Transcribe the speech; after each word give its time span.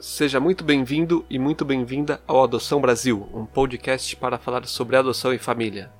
Seja 0.00 0.38
muito 0.38 0.62
bem-vindo 0.62 1.26
e 1.28 1.40
muito 1.40 1.64
bem-vinda 1.64 2.20
ao 2.24 2.44
Adoção 2.44 2.80
Brasil, 2.80 3.28
um 3.34 3.44
podcast 3.44 4.14
para 4.14 4.38
falar 4.38 4.64
sobre 4.64 4.94
adoção 4.94 5.34
e 5.34 5.38
família. 5.38 5.90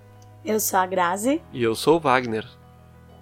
Eu 0.45 0.61
sou 0.61 0.79
a 0.79 0.87
Grazi. 0.87 1.43
E 1.53 1.65
eu 1.65 1.75
sou 1.75 1.97
o 1.97 2.01
Wagner. 2.01 2.47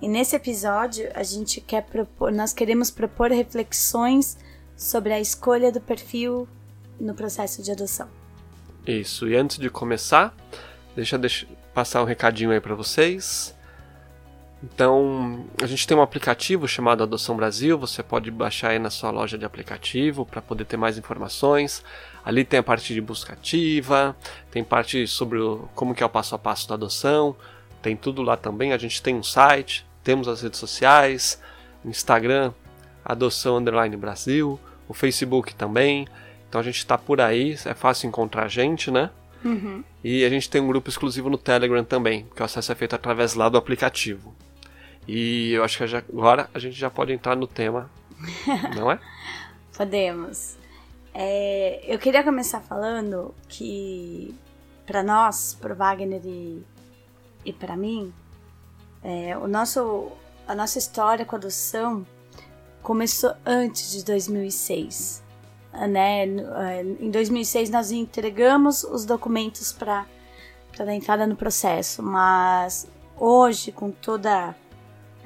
E 0.03 0.07
nesse 0.07 0.37
episódio 0.37 1.11
a 1.15 1.23
gente 1.23 1.63
quer 1.63 1.83
propor, 1.83 2.31
nós 2.31 2.53
queremos 2.53 2.91
propor 2.91 3.31
reflexões 3.31 4.37
sobre 4.77 5.15
a 5.15 5.19
escolha 5.19 5.73
do 5.73 5.81
perfil 5.81 6.47
no 7.01 7.15
processo 7.15 7.63
de 7.63 7.73
adoção. 7.73 8.11
Isso. 8.87 9.27
E 9.27 9.35
antes 9.35 9.57
de 9.57 9.71
começar, 9.71 10.37
deixa 10.95 11.17
eu 11.17 11.57
passar 11.73 12.03
um 12.03 12.07
recadinho 12.07 12.51
aí 12.51 12.61
para 12.61 12.75
vocês. 12.75 13.56
Então, 14.63 15.45
a 15.63 15.67
gente 15.67 15.87
tem 15.87 15.97
um 15.97 16.03
aplicativo 16.03 16.67
chamado 16.67 17.03
Adoção 17.03 17.37
Brasil, 17.37 17.79
você 17.79 18.03
pode 18.03 18.31
baixar 18.31 18.71
aí 18.71 18.79
na 18.79 18.91
sua 18.91 19.11
loja 19.11 19.37
de 19.37 19.45
aplicativo 19.45 20.25
para 20.25 20.41
poder 20.41 20.65
ter 20.65 20.77
mais 20.77 20.97
informações. 20.97 21.85
Ali 22.25 22.45
tem 22.45 22.59
a 22.59 22.63
parte 22.63 22.95
de 22.95 23.01
busca 23.01 23.35
ativa, 23.35 24.17
tem 24.51 24.65
parte 24.65 25.07
sobre 25.07 25.39
o, 25.39 25.69
como 25.75 25.95
que 25.95 26.03
é 26.03 26.07
o 26.07 26.09
passo 26.09 26.35
a 26.35 26.39
passo 26.39 26.69
da 26.69 26.75
adoção, 26.75 27.37
tem 27.83 27.95
tudo 27.95 28.23
lá 28.23 28.37
também. 28.37 28.73
A 28.73 28.79
gente 28.79 29.03
tem 29.03 29.15
um 29.15 29.23
site, 29.23 29.87
temos 30.03 30.27
as 30.27 30.41
redes 30.41 30.59
sociais, 30.59 31.41
Instagram, 31.85 32.53
Adoção 33.05 33.59
Underline 33.59 33.97
Brasil, 33.97 34.59
o 34.89 34.95
Facebook 34.95 35.55
também. 35.55 36.09
Então 36.49 36.61
a 36.61 36.65
gente 36.65 36.79
está 36.79 36.97
por 36.97 37.21
aí, 37.21 37.57
é 37.65 37.75
fácil 37.75 38.09
encontrar 38.09 38.45
a 38.45 38.49
gente, 38.49 38.91
né? 38.91 39.11
Uhum. 39.45 39.85
E 40.03 40.25
a 40.25 40.29
gente 40.31 40.49
tem 40.49 40.61
um 40.61 40.67
grupo 40.67 40.89
exclusivo 40.89 41.29
no 41.29 41.39
Telegram 41.39 41.85
também, 41.85 42.27
que 42.35 42.43
o 42.43 42.45
acesso 42.45 42.73
é 42.73 42.75
feito 42.75 42.97
através 42.97 43.35
lá 43.35 43.49
do 43.49 43.59
aplicativo. 43.59 44.35
E 45.07 45.53
eu 45.53 45.63
acho 45.63 45.79
que 45.79 45.87
já, 45.87 45.99
agora 45.99 46.51
a 46.53 46.59
gente 46.59 46.75
já 46.75 46.91
pode 46.91 47.13
entrar 47.13 47.37
no 47.37 47.47
tema, 47.47 47.91
não 48.75 48.91
é? 48.91 48.99
Podemos. 49.77 50.57
É, 51.15 51.81
eu 51.87 51.99
queria 51.99 52.25
começar 52.25 52.61
falando 52.61 53.35
que 53.49 54.35
para 54.85 55.03
nós, 55.03 55.57
para 55.61 55.75
Wagner 55.75 56.21
e, 56.25 56.63
e 57.45 57.53
para 57.53 57.77
mim, 57.77 58.13
é, 59.03 59.37
o 59.39 59.47
nosso, 59.47 60.11
a 60.47 60.55
nossa 60.55 60.79
história 60.79 61.25
com 61.25 61.37
a 61.37 61.39
adoção 61.39 62.07
começou 62.83 63.35
antes 63.45 63.93
de 63.93 64.05
2006. 64.05 65.23
Né? 65.89 66.25
É, 66.25 66.83
em 67.01 67.11
2006 67.11 67.71
nós 67.71 67.91
entregamos 67.93 68.83
os 68.85 69.05
documentos 69.05 69.73
para 69.73 70.07
a 70.79 70.95
entrada 70.95 71.27
no 71.27 71.37
processo, 71.37 72.03
mas 72.03 72.91
hoje, 73.17 73.73
com 73.73 73.91
toda 73.91 74.55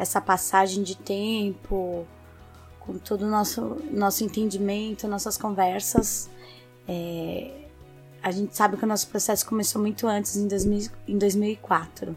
essa 0.01 0.19
passagem 0.19 0.83
de 0.83 0.97
tempo, 0.97 2.07
com 2.81 2.97
todo 2.97 3.23
o 3.23 3.29
nosso, 3.29 3.77
nosso 3.91 4.25
entendimento, 4.25 5.07
nossas 5.07 5.37
conversas. 5.37 6.31
É, 6.89 7.51
a 8.23 8.31
gente 8.31 8.57
sabe 8.57 8.79
que 8.79 8.85
o 8.85 8.89
nosso 8.89 9.09
processo 9.09 9.45
começou 9.45 9.81
muito 9.81 10.09
antes, 10.09 10.37
em, 10.37 10.49
2000, 10.49 10.91
em 11.07 11.19
2004. 11.19 12.17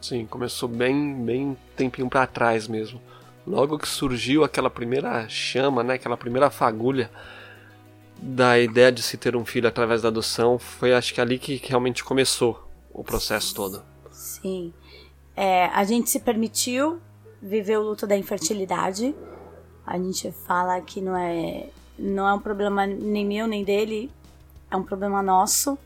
Sim, 0.00 0.26
começou 0.26 0.68
bem, 0.68 1.24
bem 1.24 1.56
tempinho 1.76 2.08
para 2.08 2.26
trás 2.26 2.66
mesmo. 2.66 3.00
Logo 3.46 3.78
que 3.78 3.86
surgiu 3.86 4.42
aquela 4.42 4.68
primeira 4.68 5.28
chama, 5.28 5.84
né, 5.84 5.94
aquela 5.94 6.16
primeira 6.16 6.50
fagulha 6.50 7.08
da 8.20 8.58
ideia 8.58 8.90
de 8.90 9.00
se 9.02 9.16
ter 9.16 9.36
um 9.36 9.44
filho 9.44 9.68
através 9.68 10.02
da 10.02 10.08
adoção, 10.08 10.58
foi 10.58 10.92
acho 10.92 11.14
que 11.14 11.20
ali 11.20 11.38
que 11.38 11.60
realmente 11.64 12.02
começou 12.02 12.68
o 12.92 13.04
processo 13.04 13.54
todo. 13.54 13.84
Sim. 14.10 14.74
É, 15.36 15.66
a 15.66 15.84
gente 15.84 16.08
se 16.08 16.18
permitiu 16.18 16.98
viver 17.42 17.78
o 17.78 17.82
luto 17.82 18.06
da 18.06 18.16
infertilidade. 18.16 19.14
A 19.86 19.98
gente 19.98 20.32
fala 20.32 20.80
que 20.80 21.00
não 21.00 21.16
é, 21.16 21.68
não 21.98 22.26
é 22.26 22.32
um 22.32 22.40
problema 22.40 22.86
nem 22.86 23.24
meu 23.24 23.46
nem 23.46 23.62
dele, 23.62 24.10
é 24.70 24.76
um 24.76 24.82
problema 24.82 25.22
nosso, 25.22 25.78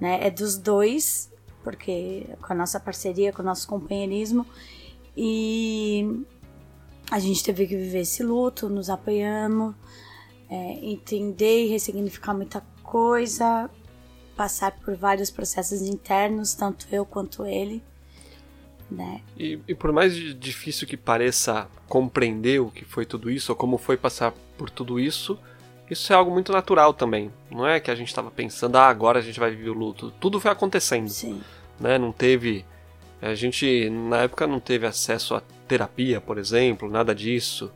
né? 0.00 0.26
É 0.26 0.30
dos 0.30 0.58
dois, 0.58 1.30
porque 1.62 2.26
com 2.42 2.52
a 2.52 2.56
nossa 2.56 2.78
parceria, 2.80 3.32
com 3.32 3.42
o 3.42 3.44
nosso 3.44 3.66
companheirismo. 3.68 4.44
E 5.16 6.24
a 7.10 7.18
gente 7.18 7.42
teve 7.42 7.66
que 7.66 7.76
viver 7.76 8.00
esse 8.00 8.22
luto, 8.22 8.68
nos 8.68 8.90
apoiamos, 8.90 9.74
é, 10.50 10.72
entender 10.84 11.64
e 11.64 11.68
ressignificar 11.68 12.34
muita 12.34 12.60
coisa, 12.82 13.70
passar 14.36 14.72
por 14.80 14.96
vários 14.96 15.30
processos 15.30 15.80
internos, 15.82 16.54
tanto 16.54 16.86
eu 16.92 17.06
quanto 17.06 17.46
ele. 17.46 17.82
Né? 18.90 19.20
E, 19.36 19.58
e, 19.66 19.74
por 19.74 19.92
mais 19.92 20.14
difícil 20.14 20.86
que 20.86 20.96
pareça 20.96 21.68
compreender 21.88 22.60
o 22.60 22.70
que 22.70 22.84
foi 22.84 23.04
tudo 23.04 23.30
isso, 23.30 23.52
ou 23.52 23.56
como 23.56 23.78
foi 23.78 23.96
passar 23.96 24.32
por 24.56 24.70
tudo 24.70 25.00
isso, 25.00 25.38
isso 25.90 26.12
é 26.12 26.16
algo 26.16 26.30
muito 26.30 26.52
natural 26.52 26.94
também. 26.94 27.32
Não 27.50 27.66
é 27.66 27.80
que 27.80 27.90
a 27.90 27.94
gente 27.94 28.08
estava 28.08 28.30
pensando, 28.30 28.76
ah, 28.76 28.88
agora 28.88 29.18
a 29.18 29.22
gente 29.22 29.40
vai 29.40 29.50
viver 29.50 29.70
o 29.70 29.74
luto. 29.74 30.12
Tudo 30.20 30.40
foi 30.40 30.50
acontecendo. 30.50 31.08
Sim. 31.08 31.40
Né? 31.80 31.98
Não 31.98 32.12
teve. 32.12 32.64
A 33.20 33.34
gente, 33.34 33.90
na 33.90 34.22
época, 34.22 34.46
não 34.46 34.60
teve 34.60 34.86
acesso 34.86 35.34
a 35.34 35.42
terapia, 35.66 36.20
por 36.20 36.38
exemplo, 36.38 36.88
nada 36.88 37.14
disso. 37.14 37.72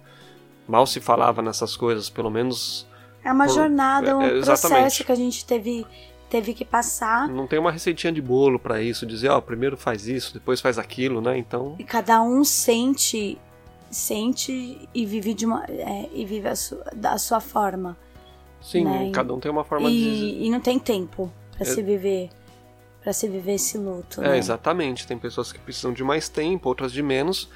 Mal 0.69 0.87
se 0.87 1.01
falava 1.01 1.43
nessas 1.43 1.77
coisas, 1.77 2.09
pelo 2.09 2.31
menos. 2.31 2.87
É 3.25 3.33
uma 3.33 3.47
por... 3.47 3.55
jornada, 3.55 4.17
um 4.17 4.23
é, 4.23 4.41
processo 4.41 5.05
que 5.05 5.13
a 5.13 5.17
gente 5.17 5.45
teve 5.45 5.87
teve 6.31 6.55
que 6.55 6.65
passar. 6.65 7.29
Não 7.29 7.47
tem 7.47 7.59
uma 7.59 7.73
receitinha 7.73 8.13
de 8.13 8.23
bolo 8.23 8.59
para 8.59 8.81
isso, 8.81 9.05
dizer, 9.05 9.29
ó, 9.29 9.39
oh, 9.39 9.43
primeiro 9.43 9.77
faz 9.77 10.07
isso, 10.07 10.33
depois 10.33 10.61
faz 10.61 10.79
aquilo, 10.79 11.21
né? 11.21 11.37
Então. 11.37 11.75
E 11.79 11.85
cada 11.85 12.23
um 12.23 12.45
sente, 12.45 13.37
sente 13.91 14.89
e 14.95 15.05
vive 15.05 15.35
de 15.35 15.45
uma, 15.45 15.65
é, 15.67 16.09
e 16.15 16.25
vive 16.25 16.49
a 16.49 16.55
sua, 16.55 16.85
da 16.95 17.19
sua 17.19 17.41
forma. 17.41 17.97
Sim, 18.63 18.85
né? 18.85 19.11
cada 19.13 19.35
um 19.35 19.41
tem 19.41 19.51
uma 19.51 19.65
forma 19.65 19.91
e, 19.91 19.93
de. 19.93 20.45
E 20.45 20.51
não 20.51 20.61
tem 20.61 20.79
tempo 20.79 21.31
para 21.53 21.67
é... 21.67 21.71
se 21.71 21.83
viver, 21.83 22.31
para 23.03 23.13
se 23.13 23.29
viver 23.29 23.55
esse 23.55 23.77
luto. 23.77 24.23
É, 24.23 24.31
né? 24.31 24.39
exatamente. 24.39 25.07
Tem 25.07 25.19
pessoas 25.19 25.53
que 25.53 25.59
precisam 25.59 25.93
de 25.93 26.05
mais 26.05 26.29
tempo, 26.29 26.69
outras 26.69 26.93
de 26.93 27.03
menos. 27.03 27.51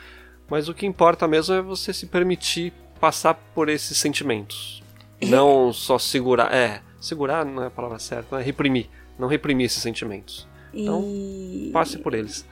Mas 0.48 0.68
o 0.68 0.74
que 0.74 0.84
importa 0.84 1.26
mesmo 1.26 1.54
é 1.54 1.62
você 1.62 1.92
se 1.92 2.06
permitir 2.06 2.72
passar 3.00 3.34
por 3.54 3.68
esses 3.68 3.96
sentimentos. 3.96 4.82
Não 5.22 5.72
só 5.72 5.98
segurar. 5.98 6.52
É, 6.52 6.82
segurar 7.04 7.44
não 7.44 7.62
é 7.62 7.66
a 7.66 7.70
palavra 7.70 7.98
certa, 7.98 8.40
é 8.40 8.42
reprimir. 8.42 8.88
Não 9.18 9.28
reprimir 9.28 9.66
esses 9.66 9.82
sentimentos. 9.82 10.48
Então, 10.72 11.02
e... 11.04 11.70
passe 11.72 11.98
por 11.98 12.14
eles. 12.14 12.44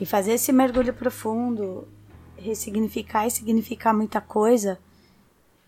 E 0.00 0.06
fazer 0.06 0.32
esse 0.32 0.52
mergulho 0.52 0.94
profundo, 0.94 1.86
ressignificar 2.36 3.26
e 3.26 3.30
significar 3.30 3.94
muita 3.94 4.20
coisa 4.20 4.78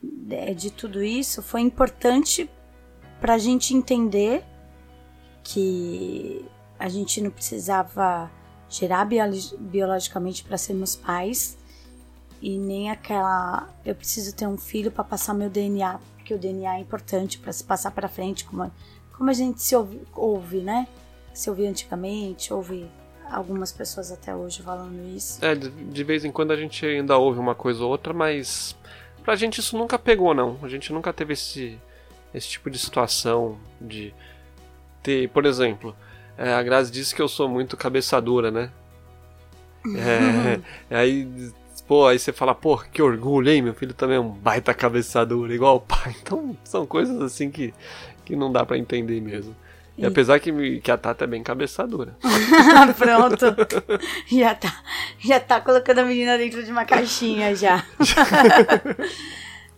de, 0.03 0.35
é, 0.35 0.55
de 0.55 0.71
tudo 0.71 1.03
isso 1.03 1.43
foi 1.43 1.61
importante 1.61 2.49
para 3.21 3.35
a 3.35 3.39
gente 3.39 3.75
entender 3.75 4.45
que 5.43 6.45
a 6.79 6.89
gente 6.89 7.21
não 7.21 7.31
precisava 7.31 8.31
gerar 8.69 9.07
biologicamente 9.59 10.43
para 10.43 10.59
sermos 10.59 10.97
pais 10.97 11.57
e 12.41 12.59
nem 12.59 12.91
aquela 12.91 13.69
eu 13.85 13.95
preciso 13.95 14.35
ter 14.35 14.47
um 14.47 14.57
filho 14.57 14.91
para 14.91 15.05
passar 15.05 15.33
meu 15.33 15.49
DNA 15.49 16.01
que 16.25 16.35
o 16.35 16.39
DNA 16.39 16.77
é 16.77 16.81
importante 16.81 17.39
para 17.39 17.53
se 17.53 17.63
passar 17.63 17.91
para 17.91 18.09
frente, 18.09 18.45
como, 18.45 18.71
como 19.13 19.31
a 19.31 19.33
gente 19.33 19.63
se 19.63 19.77
ouve, 19.77 20.01
ouve, 20.15 20.59
né? 20.59 20.89
Se 21.33 21.51
ouvia 21.51 21.69
antigamente, 21.69 22.53
ouve 22.53 22.89
algumas 23.31 23.73
pessoas 23.73 24.11
até 24.11 24.35
hoje 24.35 24.63
falando 24.63 25.07
isso. 25.15 25.45
É, 25.45 25.55
de, 25.55 25.69
de, 25.69 26.05
vez 26.05 26.25
em 26.25 26.33
quando 26.33 26.53
a 26.53 26.57
gente 26.57 26.85
ainda 26.85 27.17
ouve 27.19 27.39
uma 27.39 27.55
coisa 27.55 27.85
ou 27.85 27.91
outra, 27.91 28.13
mas 28.13 28.77
pra 29.23 29.37
gente 29.37 29.59
isso 29.59 29.77
nunca 29.77 29.99
pegou, 29.99 30.35
não. 30.35 30.59
A 30.63 30.69
gente 30.69 30.93
nunca 30.93 31.13
teve 31.13 31.33
esse, 31.33 31.79
esse 32.33 32.49
tipo 32.49 32.71
de 32.71 32.79
situação 32.79 33.59
de 33.81 34.15
ter, 35.03 35.29
por 35.31 35.45
exemplo, 35.45 35.95
é, 36.37 36.53
a 36.53 36.63
Grazi 36.63 36.91
disse 36.91 37.15
que 37.15 37.23
eu 37.23 37.29
sou 37.29 37.49
muito 37.49 37.77
cabeça 37.77 38.21
dura, 38.21 38.51
né? 38.51 38.71
É, 40.91 40.97
aí 40.97 41.53
Pô, 41.87 42.07
aí 42.07 42.19
você 42.19 42.33
fala, 42.33 42.55
pô, 42.55 42.79
que 42.79 43.03
orgulho, 43.03 43.51
hein? 43.51 43.61
Meu 43.61 43.75
filho 43.75 43.93
também 43.93 44.17
é 44.17 44.21
um 44.21 44.31
baita 44.31 44.73
cabeçadura, 44.73 45.55
igual 45.55 45.77
o 45.77 45.81
pai. 45.81 46.15
Então, 46.23 46.57
são 46.65 46.87
coisas 46.87 47.21
assim 47.21 47.51
que, 47.51 47.75
que 48.25 48.35
não 48.35 48.51
dá 48.51 48.65
para 48.65 48.79
entender 48.79 49.21
mesmo. 49.21 49.55
E, 49.97 50.03
e 50.03 50.07
apesar 50.07 50.41
que, 50.41 50.81
que 50.81 50.91
a 50.91 50.97
Tata 50.97 51.25
é 51.25 51.27
bem 51.27 51.43
cabeçadura. 51.43 52.17
Pronto. 52.97 53.55
já 54.33 54.55
tá, 54.55 54.83
já 55.19 55.39
tá 55.39 55.61
colocando 55.61 55.99
a 55.99 56.05
menina 56.05 56.39
dentro 56.39 56.65
de 56.65 56.73
uma 56.73 56.87
caixinha 56.87 57.55
já. 57.55 57.85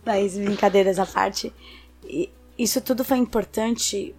Mas 0.05 0.37
brincadeiras 0.37 0.97
à 0.99 1.05
parte. 1.05 1.53
Isso 2.57 2.79
tudo 2.79 3.03
foi 3.03 3.17
importante 3.17 4.15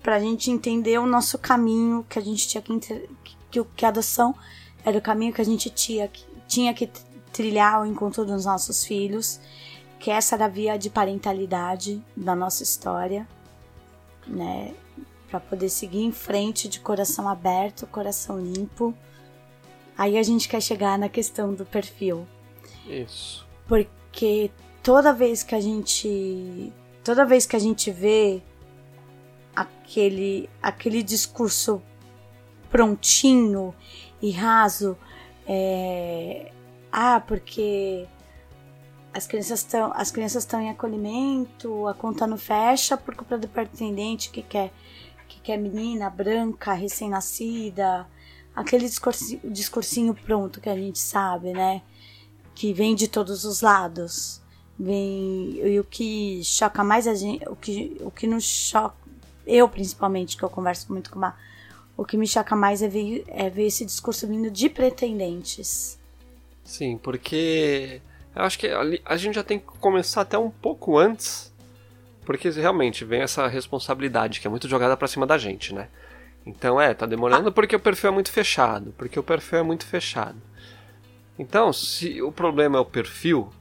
pra 0.00 0.20
gente 0.20 0.50
entender 0.50 0.98
o 0.98 1.06
nosso 1.06 1.38
caminho 1.38 2.06
que 2.08 2.18
a 2.18 2.22
gente 2.22 2.46
tinha 2.46 2.62
que, 2.62 2.78
que, 3.50 3.64
que 3.76 3.84
a 3.84 3.88
adoção 3.88 4.34
era 4.84 4.96
o 4.96 5.02
caminho 5.02 5.32
que 5.32 5.40
a 5.40 5.44
gente 5.44 5.70
tinha, 5.70 6.10
tinha 6.48 6.72
que 6.72 6.88
trilhar 7.32 7.82
o 7.82 7.86
encontro 7.86 8.24
dos 8.24 8.44
nossos 8.44 8.84
filhos, 8.84 9.40
que 9.98 10.10
essa 10.10 10.34
era 10.34 10.44
a 10.44 10.48
via 10.48 10.76
de 10.76 10.90
parentalidade 10.90 12.02
da 12.16 12.34
nossa 12.34 12.62
história, 12.62 13.26
né? 14.26 14.74
Para 15.30 15.40
poder 15.40 15.68
seguir 15.68 16.02
em 16.02 16.12
frente 16.12 16.68
de 16.68 16.80
coração 16.80 17.28
aberto, 17.28 17.86
coração 17.86 18.38
limpo. 18.38 18.94
Aí 19.96 20.18
a 20.18 20.22
gente 20.22 20.48
quer 20.48 20.60
chegar 20.60 20.98
na 20.98 21.08
questão 21.08 21.54
do 21.54 21.64
perfil. 21.64 22.26
Isso. 22.86 23.46
Porque 23.66 24.50
toda 24.82 25.12
vez 25.12 25.42
que 25.42 25.54
a 25.54 25.60
gente 25.60 26.72
toda 27.04 27.24
vez 27.24 27.46
que 27.46 27.56
a 27.56 27.58
gente 27.58 27.90
vê 27.90 28.42
aquele 29.54 30.50
aquele 30.60 31.02
discurso 31.02 31.80
prontinho 32.70 33.74
e 34.20 34.30
raso 34.30 34.96
é, 35.46 36.52
ah 36.92 37.20
porque 37.20 38.06
as 39.14 39.26
crianças 39.26 39.60
estão 39.60 39.92
as 39.94 40.10
crianças 40.10 40.44
estão 40.44 40.60
em 40.60 40.70
acolhimento 40.70 41.88
a 41.88 41.94
conta 41.94 42.26
não 42.26 42.36
fecha 42.36 42.96
por 42.96 43.14
culpa 43.16 43.38
do 43.38 43.48
pretendente 43.48 44.30
que 44.30 44.42
quer 44.42 44.70
que 45.32 45.40
quer 45.40 45.56
menina 45.56 46.10
branca 46.10 46.74
recém-nascida. 46.74 48.06
Aquele 48.54 48.84
discursinho, 48.84 49.40
discursinho 49.44 50.14
pronto 50.14 50.60
que 50.60 50.68
a 50.68 50.76
gente 50.76 50.98
sabe 50.98 51.52
né? 51.52 51.80
Que 52.54 52.72
vem 52.72 52.94
de 52.94 53.08
todos 53.08 53.44
os 53.44 53.62
lados. 53.62 54.42
Vem 54.78 55.58
e 55.64 55.80
o 55.80 55.84
que 55.84 56.42
choca 56.44 56.84
mais 56.84 57.06
a 57.06 57.14
gente 57.14 57.48
o 57.48 57.56
que 57.56 57.96
o 58.00 58.10
que 58.10 58.26
nos 58.26 58.44
choca 58.44 58.96
eu 59.46 59.68
principalmente 59.68 60.36
que 60.36 60.42
eu 60.42 60.50
converso 60.50 60.92
muito 60.92 61.10
com 61.10 61.18
uma 61.18 61.36
o 61.96 62.04
que 62.04 62.16
me 62.16 62.26
choca 62.26 62.56
mais 62.56 62.80
é 62.82 62.88
ver, 62.88 63.24
é 63.28 63.50
ver 63.50 63.66
esse 63.66 63.84
discurso 63.84 64.26
vindo 64.26 64.50
de 64.50 64.68
pretendentes 64.68 65.98
sim 66.64 66.98
porque 66.98 68.00
eu 68.34 68.42
acho 68.42 68.58
que 68.58 68.68
a 69.04 69.16
gente 69.16 69.34
já 69.34 69.42
tem 69.42 69.58
que 69.58 69.66
começar 69.66 70.22
até 70.22 70.38
um 70.38 70.50
pouco 70.50 70.98
antes 70.98 71.52
porque 72.24 72.48
realmente 72.50 73.04
vem 73.04 73.22
essa 73.22 73.46
responsabilidade 73.46 74.40
que 74.40 74.46
é 74.46 74.50
muito 74.50 74.68
jogada 74.68 74.96
para 74.96 75.08
cima 75.08 75.26
da 75.26 75.38
gente 75.38 75.74
né 75.74 75.88
então 76.44 76.80
é 76.80 76.94
tá 76.94 77.06
demorando 77.06 77.48
ah. 77.48 77.52
porque 77.52 77.76
o 77.76 77.80
perfil 77.80 78.10
é 78.10 78.12
muito 78.12 78.32
fechado 78.32 78.94
porque 78.96 79.18
o 79.18 79.22
perfil 79.22 79.58
é 79.58 79.62
muito 79.62 79.86
fechado 79.86 80.40
então 81.38 81.72
se 81.72 82.22
o 82.22 82.30
problema 82.30 82.78
é 82.78 82.80
o 82.80 82.84
perfil 82.84 83.52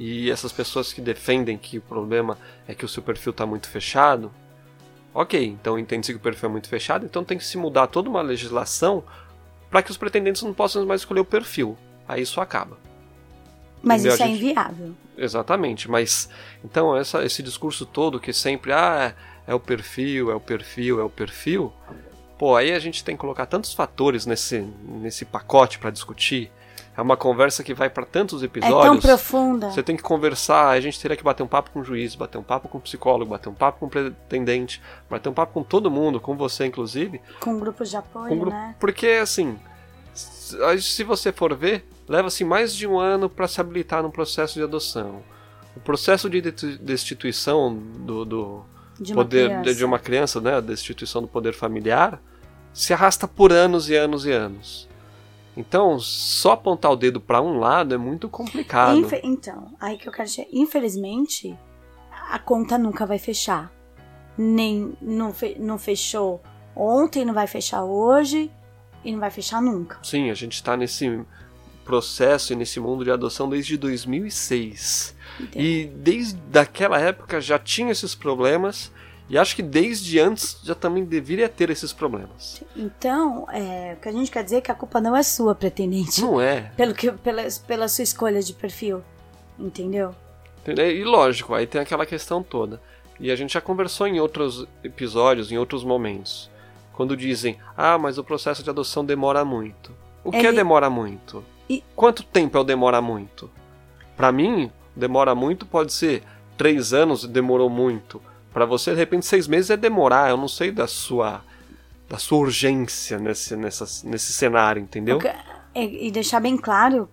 e 0.00 0.30
essas 0.30 0.50
pessoas 0.50 0.94
que 0.94 1.00
defendem 1.02 1.58
que 1.58 1.76
o 1.76 1.82
problema 1.82 2.38
é 2.66 2.74
que 2.74 2.86
o 2.86 2.88
seu 2.88 3.02
perfil 3.02 3.32
está 3.32 3.44
muito 3.44 3.68
fechado, 3.68 4.32
ok, 5.12 5.44
então 5.44 5.78
entende-se 5.78 6.14
que 6.14 6.18
o 6.18 6.22
perfil 6.22 6.48
é 6.48 6.52
muito 6.52 6.70
fechado, 6.70 7.04
então 7.04 7.22
tem 7.22 7.36
que 7.36 7.44
se 7.44 7.58
mudar 7.58 7.86
toda 7.86 8.08
uma 8.08 8.22
legislação 8.22 9.04
para 9.68 9.82
que 9.82 9.90
os 9.90 9.98
pretendentes 9.98 10.42
não 10.42 10.54
possam 10.54 10.86
mais 10.86 11.02
escolher 11.02 11.20
o 11.20 11.24
perfil. 11.24 11.76
Aí 12.10 12.22
isso 12.22 12.40
acaba. 12.40 12.76
Mas 13.82 14.04
Entendeu? 14.04 14.14
isso 14.14 14.22
é 14.22 14.26
gente... 14.26 14.34
é 14.34 14.50
inviável. 14.50 14.94
Exatamente, 15.16 15.90
mas 15.90 16.28
então 16.64 16.96
essa, 16.96 17.24
esse 17.24 17.42
discurso 17.42 17.84
todo 17.84 18.18
que 18.18 18.32
sempre 18.32 18.72
ah, 18.72 19.14
é 19.46 19.54
o 19.54 19.60
perfil, 19.60 20.30
é 20.30 20.34
o 20.34 20.40
perfil, 20.40 21.00
é 21.00 21.04
o 21.04 21.10
perfil, 21.10 21.72
pô, 22.38 22.56
aí 22.56 22.72
a 22.72 22.78
gente 22.78 23.04
tem 23.04 23.16
que 23.16 23.20
colocar 23.20 23.46
tantos 23.46 23.74
fatores 23.74 24.24
nesse, 24.24 24.66
nesse 24.82 25.24
pacote 25.24 25.78
para 25.78 25.90
discutir 25.90 26.50
é 26.96 27.02
uma 27.02 27.16
conversa 27.16 27.62
que 27.62 27.72
vai 27.72 27.88
para 27.88 28.04
tantos 28.04 28.42
episódios. 28.42 28.84
É 28.84 28.88
tão 28.88 28.98
profunda. 28.98 29.70
Você 29.70 29.82
tem 29.82 29.96
que 29.96 30.02
conversar, 30.02 30.68
a 30.68 30.80
gente 30.80 31.00
teria 31.00 31.16
que 31.16 31.22
bater 31.22 31.42
um 31.42 31.46
papo 31.46 31.70
com 31.70 31.80
o 31.80 31.84
juiz, 31.84 32.14
bater 32.14 32.36
um 32.36 32.42
papo 32.42 32.68
com 32.68 32.78
o 32.78 32.80
psicólogo, 32.80 33.30
bater 33.30 33.48
um 33.48 33.54
papo 33.54 33.78
com 33.78 33.86
o 33.86 33.88
pretendente, 33.88 34.82
bater 35.08 35.28
um 35.28 35.32
papo 35.32 35.52
com 35.54 35.62
todo 35.62 35.90
mundo, 35.90 36.20
com 36.20 36.36
você 36.36 36.66
inclusive. 36.66 37.20
Com 37.40 37.58
grupos 37.58 37.88
de 37.88 37.96
apoio, 37.96 38.44
né? 38.46 38.74
Porque 38.78 39.06
assim, 39.06 39.58
se 40.12 41.04
você 41.04 41.32
for 41.32 41.54
ver, 41.56 41.88
leva-se 42.10 42.44
mais 42.44 42.74
de 42.74 42.88
um 42.88 42.98
ano 42.98 43.30
para 43.30 43.46
se 43.46 43.60
habilitar 43.60 44.02
no 44.02 44.10
processo 44.10 44.54
de 44.54 44.64
adoção. 44.64 45.22
O 45.76 45.80
processo 45.80 46.28
de 46.28 46.40
destituição 46.40 47.72
do, 47.72 48.24
do 48.24 48.64
de 48.98 49.14
poder 49.14 49.62
de, 49.62 49.76
de 49.76 49.84
uma 49.84 50.00
criança, 50.00 50.40
né, 50.40 50.56
a 50.56 50.60
destituição 50.60 51.22
do 51.22 51.28
poder 51.28 51.54
familiar, 51.54 52.20
se 52.72 52.92
arrasta 52.92 53.28
por 53.28 53.52
anos 53.52 53.88
e 53.88 53.94
anos 53.94 54.26
e 54.26 54.32
anos. 54.32 54.88
Então, 55.56 56.00
só 56.00 56.52
apontar 56.52 56.90
o 56.90 56.96
dedo 56.96 57.20
para 57.20 57.40
um 57.40 57.60
lado 57.60 57.94
é 57.94 57.98
muito 57.98 58.28
complicado. 58.28 58.98
Infe 58.98 59.20
então, 59.22 59.68
aí 59.80 59.96
que 59.96 60.08
eu 60.08 60.12
quero 60.12 60.28
dizer, 60.28 60.48
infelizmente, 60.52 61.56
a 62.10 62.40
conta 62.40 62.76
nunca 62.76 63.06
vai 63.06 63.20
fechar. 63.20 63.72
Nem 64.36 64.96
não, 65.00 65.32
fe 65.32 65.56
não 65.60 65.78
fechou 65.78 66.42
ontem, 66.74 67.24
não 67.24 67.34
vai 67.34 67.46
fechar 67.46 67.84
hoje 67.84 68.50
e 69.04 69.12
não 69.12 69.20
vai 69.20 69.30
fechar 69.30 69.62
nunca. 69.62 69.98
Sim, 70.02 70.28
a 70.28 70.34
gente 70.34 70.54
está 70.54 70.76
nesse 70.76 71.24
processo 71.84 72.52
e 72.52 72.56
nesse 72.56 72.78
mundo 72.80 73.04
de 73.04 73.10
adoção 73.10 73.48
desde 73.48 73.76
2006. 73.76 75.14
Entendo. 75.40 75.62
E 75.62 75.86
desde 75.86 76.58
aquela 76.58 76.98
época 76.98 77.40
já 77.40 77.58
tinha 77.58 77.92
esses 77.92 78.14
problemas 78.14 78.92
e 79.30 79.38
acho 79.38 79.54
que 79.54 79.62
desde 79.62 80.18
antes 80.18 80.58
já 80.64 80.74
também 80.74 81.04
deveria 81.04 81.48
ter 81.48 81.70
esses 81.70 81.92
problemas. 81.92 82.62
Então, 82.74 83.46
é, 83.52 83.94
o 83.96 84.02
que 84.02 84.08
a 84.08 84.12
gente 84.12 84.28
quer 84.28 84.42
dizer 84.42 84.56
é 84.56 84.60
que 84.60 84.72
a 84.72 84.74
culpa 84.74 85.00
não 85.00 85.16
é 85.16 85.22
sua, 85.22 85.54
pretendente. 85.54 86.20
Não 86.20 86.40
é. 86.40 86.72
Pelo 86.76 86.92
que, 86.92 87.12
pela, 87.12 87.42
pela 87.64 87.86
sua 87.86 88.02
escolha 88.02 88.42
de 88.42 88.52
perfil. 88.52 89.04
Entendeu? 89.56 90.12
E 90.66 91.04
lógico, 91.04 91.54
aí 91.54 91.64
tem 91.64 91.80
aquela 91.80 92.04
questão 92.04 92.42
toda. 92.42 92.82
E 93.20 93.30
a 93.30 93.36
gente 93.36 93.54
já 93.54 93.60
conversou 93.60 94.08
em 94.08 94.18
outros 94.18 94.66
episódios, 94.82 95.52
em 95.52 95.58
outros 95.58 95.84
momentos. 95.84 96.50
Quando 96.92 97.16
dizem, 97.16 97.56
ah, 97.76 97.96
mas 97.96 98.18
o 98.18 98.24
processo 98.24 98.64
de 98.64 98.70
adoção 98.70 99.04
demora 99.04 99.44
muito. 99.44 99.92
O 100.24 100.32
que 100.32 100.38
é, 100.38 100.46
é 100.46 100.52
demora 100.52 100.90
muito? 100.90 101.44
E... 101.70 101.84
Quanto 101.94 102.24
tempo 102.24 102.58
é 102.58 102.60
o 102.60 102.64
demora 102.64 103.00
muito? 103.00 103.48
Para 104.16 104.32
mim, 104.32 104.72
demora 104.94 105.36
muito 105.36 105.64
pode 105.64 105.92
ser 105.92 106.24
três 106.58 106.92
anos 106.92 107.24
demorou 107.24 107.70
muito. 107.70 108.20
Para 108.52 108.66
você, 108.66 108.90
de 108.90 108.96
repente, 108.96 109.24
seis 109.24 109.46
meses 109.46 109.70
é 109.70 109.76
demorar. 109.76 110.30
Eu 110.30 110.36
não 110.36 110.48
sei 110.48 110.72
da 110.72 110.88
sua 110.88 111.42
da 112.08 112.18
sua 112.18 112.38
urgência 112.38 113.20
nesse, 113.20 113.54
nessa, 113.54 113.84
nesse 114.04 114.32
cenário, 114.32 114.82
entendeu? 114.82 115.20
e 115.72 116.10
deixar 116.10 116.40
bem 116.40 116.56
claro 116.56 117.08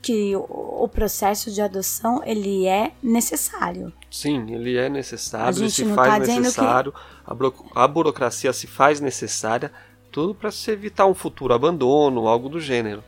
que 0.00 0.34
o, 0.34 0.88
processo 0.88 1.50
de 1.50 1.60
adoção 1.60 2.22
ele 2.24 2.66
é 2.66 2.92
necessário. 3.02 3.92
Sim, 4.10 4.54
ele 4.54 4.78
é 4.78 4.88
necessário, 4.88 5.58
ele 5.58 5.70
se 5.70 5.84
faz 5.84 6.26
tá 6.26 6.34
necessário, 6.34 6.92
que... 6.92 6.98
a, 7.74 7.86
burocracia 7.86 8.50
se 8.54 8.66
faz 8.66 9.00
necessária, 9.00 9.70
tudo 10.10 10.34
para 10.34 10.50
se 10.50 10.70
evitar 10.70 11.04
um 11.04 11.14
futuro 11.14 11.52
abandono, 11.52 12.26
algo 12.26 12.48
do 12.48 12.58
gênero. 12.58 13.04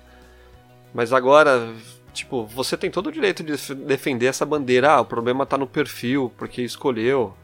Mas 0.94 1.12
agora 1.12 1.72
Tipo, 2.12 2.44
você 2.44 2.76
tem 2.76 2.90
todo 2.90 3.06
o 3.06 3.12
direito 3.12 3.42
de 3.42 3.74
defender 3.74 4.26
essa 4.26 4.44
bandeira. 4.44 4.92
Ah, 4.92 5.00
o 5.00 5.04
problema 5.04 5.46
tá 5.46 5.56
no 5.56 5.66
perfil, 5.66 6.30
porque 6.36 6.62
escolheu. 6.62 7.34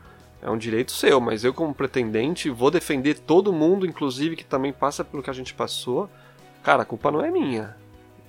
É 0.41 0.49
um 0.49 0.59
direito 0.59 0.93
seu, 0.93 1.21
mas 1.21 1.43
eu, 1.43 1.53
como 1.53 1.75
pretendente, 1.75 2.49
vou 2.49 2.71
defender 2.71 3.19
todo 3.19 3.53
mundo, 3.53 3.85
inclusive 3.85 4.37
que 4.37 4.45
também 4.45 4.73
passa 4.73 5.03
pelo 5.03 5.23
que 5.23 5.31
a 5.31 5.33
gente 5.33 5.53
passou. 5.53 6.09
Cara, 6.63 6.83
a 6.83 6.85
culpa 6.85 7.11
não 7.11 7.25
é 7.25 7.31
minha. 7.31 7.77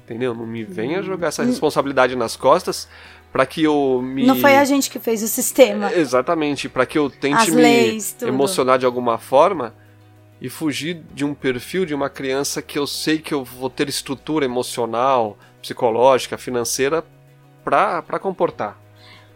Entendeu? 0.06 0.34
Não 0.34 0.48
me 0.48 0.64
venha 0.64 1.02
hum. 1.02 1.04
jogar 1.04 1.28
essa 1.28 1.44
responsabilidade 1.44 2.16
nas 2.16 2.36
costas 2.36 2.88
para 3.32 3.46
que 3.46 3.64
eu 3.64 4.02
me. 4.02 4.26
Não 4.26 4.38
foi 4.38 4.56
a 4.56 4.66
gente 4.66 4.90
que 4.90 4.98
fez 4.98 5.22
o 5.22 5.28
sistema. 5.28 5.94
Exatamente, 5.94 6.68
para 6.68 6.86
que 6.86 6.98
eu 6.98 7.12
tente 7.12 7.44
As 7.44 7.50
me 7.50 7.62
leis, 7.62 8.16
emocionar 8.24 8.80
de 8.80 8.88
alguma 8.88 9.20
forma 9.20 9.76
e 10.42 10.50
fugir 10.50 11.04
de 11.14 11.26
um 11.26 11.34
perfil 11.34 11.86
de 11.86 11.94
uma 11.94 12.10
criança 12.10 12.62
que 12.62 12.80
eu 12.80 12.88
sei 12.88 13.20
que 13.20 13.34
eu 13.34 13.44
vou 13.44 13.70
ter 13.70 13.90
estrutura 13.90 14.46
emocional, 14.46 15.38
psicológica, 15.62 16.38
financeira 16.38 17.04
para 17.64 18.20
comportar. 18.20 18.80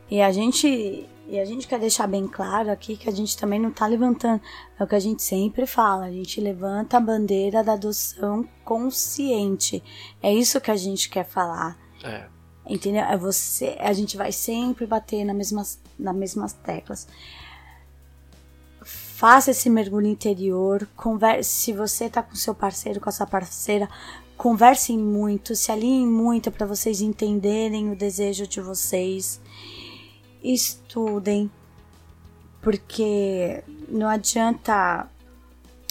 E 0.10 0.22
a 0.22 0.32
gente 0.32 1.08
e 1.28 1.40
a 1.40 1.46
gente 1.46 1.68
quer 1.68 1.80
deixar 1.80 2.06
bem 2.06 2.28
claro 2.28 2.70
aqui 2.70 2.98
que 2.98 3.08
a 3.08 3.12
gente 3.12 3.38
também 3.38 3.60
não 3.60 3.70
está 3.70 3.88
levantando, 3.88 4.42
é 4.78 4.84
o 4.84 4.88
que 4.88 4.96
a 4.96 5.00
gente 5.00 5.24
sempre 5.24 5.66
fala, 5.66 6.06
a 6.06 6.12
gente 6.12 6.40
levanta 6.42 6.98
a 6.98 7.00
bandeira 7.00 7.64
da 7.64 7.74
adoção 7.74 8.48
consciente. 8.64 9.82
É 10.22 10.34
isso 10.34 10.60
que 10.60 10.70
a 10.70 10.76
gente 10.76 11.10
quer 11.10 11.26
falar. 11.26 11.78
É. 12.04 12.26
Entendeu? 12.68 13.04
É 13.04 13.18
você, 13.18 13.78
a 13.80 13.94
gente 13.94 14.18
vai 14.18 14.32
sempre 14.32 14.86
bater 14.86 15.24
na 15.24 15.34
mesmas, 15.34 15.82
nas 15.98 16.16
mesmas 16.16 16.54
teclas. 16.54 17.08
Faça 19.16 19.52
esse 19.52 19.70
mergulho 19.70 20.08
interior, 20.08 20.88
converse, 20.96 21.48
se 21.48 21.72
você 21.72 22.06
está 22.06 22.24
com 22.24 22.34
seu 22.34 22.56
parceiro, 22.56 23.00
com 23.00 23.10
a 23.10 23.12
sua 23.12 23.28
parceira, 23.28 23.88
conversem 24.36 24.98
muito, 24.98 25.56
se 25.56 25.72
alinhem 25.72 26.08
muito 26.08 26.52
para 26.52 26.66
vocês 26.66 27.00
entenderem 27.00 27.92
o 27.92 27.96
desejo 27.96 28.48
de 28.48 28.60
vocês. 28.60 29.40
Estudem, 30.44 31.50
porque 32.60 33.64
não 33.88 34.10
adianta. 34.10 35.08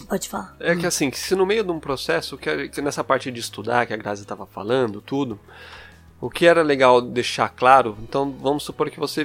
Pode 0.08 0.28
falar. 0.28 0.56
É 0.58 0.74
que 0.74 0.84
assim, 0.84 1.12
se 1.12 1.36
no 1.36 1.46
meio 1.46 1.62
de 1.62 1.70
um 1.70 1.78
processo, 1.78 2.36
que, 2.36 2.70
que 2.70 2.82
nessa 2.82 3.04
parte 3.04 3.30
de 3.30 3.38
estudar 3.38 3.86
que 3.86 3.94
a 3.94 3.96
Grazi 3.96 4.22
estava 4.22 4.46
falando, 4.46 5.00
tudo, 5.00 5.38
o 6.20 6.28
que 6.28 6.44
era 6.44 6.60
legal 6.60 7.00
deixar 7.00 7.48
claro, 7.50 7.96
então 8.02 8.32
vamos 8.32 8.64
supor 8.64 8.90
que 8.90 8.98
você 8.98 9.24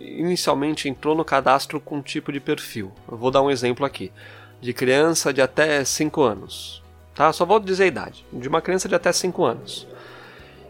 inicialmente 0.00 0.88
entrou 0.88 1.14
no 1.14 1.24
cadastro 1.24 1.80
com 1.80 1.96
um 1.98 2.02
tipo 2.02 2.32
de 2.32 2.40
perfil. 2.40 2.92
Eu 3.10 3.16
vou 3.16 3.30
dar 3.30 3.42
um 3.42 3.50
exemplo 3.50 3.84
aqui. 3.84 4.12
De 4.60 4.72
criança 4.72 5.32
de 5.32 5.42
até 5.42 5.84
5 5.84 6.22
anos 6.22 6.82
tá? 7.16 7.32
Só 7.32 7.44
vou 7.44 7.58
dizer 7.58 7.84
a 7.84 7.86
idade, 7.86 8.24
de 8.32 8.46
uma 8.46 8.60
criança 8.60 8.88
de 8.88 8.94
até 8.94 9.10
5 9.10 9.44
anos. 9.44 9.88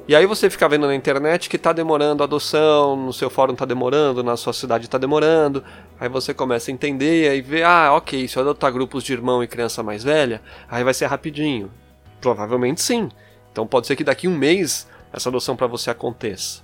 E 0.09 0.15
aí 0.15 0.25
você 0.25 0.49
fica 0.49 0.69
vendo 0.69 0.87
na 0.87 0.95
internet 0.95 1.51
que 1.51 1.57
está 1.57 1.73
demorando 1.73 2.23
a 2.23 2.27
adoção, 2.27 2.95
no 2.95 3.13
seu 3.13 3.29
fórum 3.29 3.55
está 3.55 3.65
demorando, 3.65 4.23
na 4.23 4.37
sua 4.37 4.53
cidade 4.53 4.85
está 4.85 4.97
demorando. 4.97 5.65
Aí 5.99 6.09
você 6.09 6.33
começa 6.33 6.71
a 6.71 6.73
entender 6.73 7.37
e 7.37 7.43
vê, 7.43 7.65
ah, 7.65 7.93
ok, 7.93 8.29
se 8.29 8.37
eu 8.37 8.43
adotar 8.43 8.73
grupos 8.73 9.03
de 9.03 9.13
irmão 9.13 9.43
e 9.43 9.49
criança 9.49 9.83
mais 9.83 10.05
velha, 10.05 10.41
aí 10.71 10.85
vai 10.85 10.95
ser 10.95 11.07
rapidinho. 11.07 11.73
Provavelmente 12.21 12.81
sim. 12.81 13.11
Então 13.51 13.67
pode 13.67 13.89
ser 13.89 13.97
que 13.97 14.05
daqui 14.05 14.29
um 14.29 14.39
mês 14.39 14.89
essa 15.13 15.29
adoção 15.29 15.57
para 15.57 15.67
você 15.67 15.91
aconteça. 15.91 16.63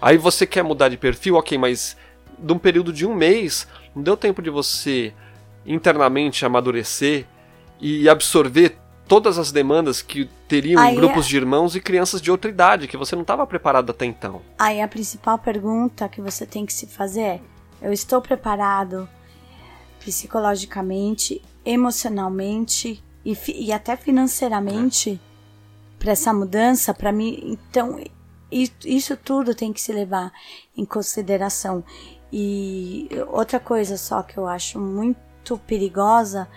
Aí 0.00 0.16
você 0.18 0.46
quer 0.46 0.62
mudar 0.62 0.88
de 0.88 0.96
perfil, 0.96 1.36
ok, 1.36 1.56
mas 1.56 1.96
de 2.38 2.52
um 2.52 2.58
período 2.58 2.92
de 2.92 3.06
um 3.06 3.14
mês, 3.14 3.66
não 3.94 4.02
deu 4.02 4.16
tempo 4.16 4.42
de 4.42 4.50
você 4.50 5.14
internamente 5.64 6.44
amadurecer 6.44 7.26
e 7.80 8.08
absorver 8.08 8.76
todas 9.06 9.38
as 9.38 9.52
demandas 9.52 10.02
que 10.02 10.28
teriam 10.48 10.82
Aí 10.82 10.94
grupos 10.96 11.26
é- 11.26 11.28
de 11.28 11.36
irmãos 11.36 11.76
e 11.76 11.80
crianças 11.80 12.20
de 12.20 12.30
outra 12.30 12.50
idade, 12.50 12.88
que 12.88 12.96
você 12.96 13.14
não 13.14 13.22
estava 13.22 13.46
preparado 13.46 13.90
até 13.90 14.04
então. 14.06 14.42
Aí 14.58 14.80
a 14.80 14.88
principal 14.88 15.38
pergunta 15.38 16.08
que 16.08 16.20
você 16.20 16.46
tem 16.46 16.64
que 16.66 16.72
se 16.72 16.86
fazer 16.86 17.20
é: 17.20 17.40
eu 17.82 17.92
estou 17.92 18.20
preparado 18.20 19.08
psicologicamente, 20.00 21.42
emocionalmente 21.64 23.02
e, 23.24 23.36
e 23.48 23.72
até 23.72 23.96
financeiramente 23.96 25.20
para 25.98 26.12
essa 26.12 26.32
mudança? 26.32 26.92
Para 26.92 27.12
mim, 27.12 27.40
então 27.42 27.98
isso 28.84 29.16
tudo 29.16 29.54
tem 29.54 29.72
que 29.72 29.80
se 29.80 29.92
levar 29.92 30.32
em 30.76 30.84
consideração. 30.84 31.82
E 32.32 33.08
outra 33.28 33.58
coisa 33.60 33.96
só 33.96 34.22
que 34.22 34.36
eu 34.36 34.46
acho 34.46 34.78
muito 34.78 35.58
perigosa 35.66 36.48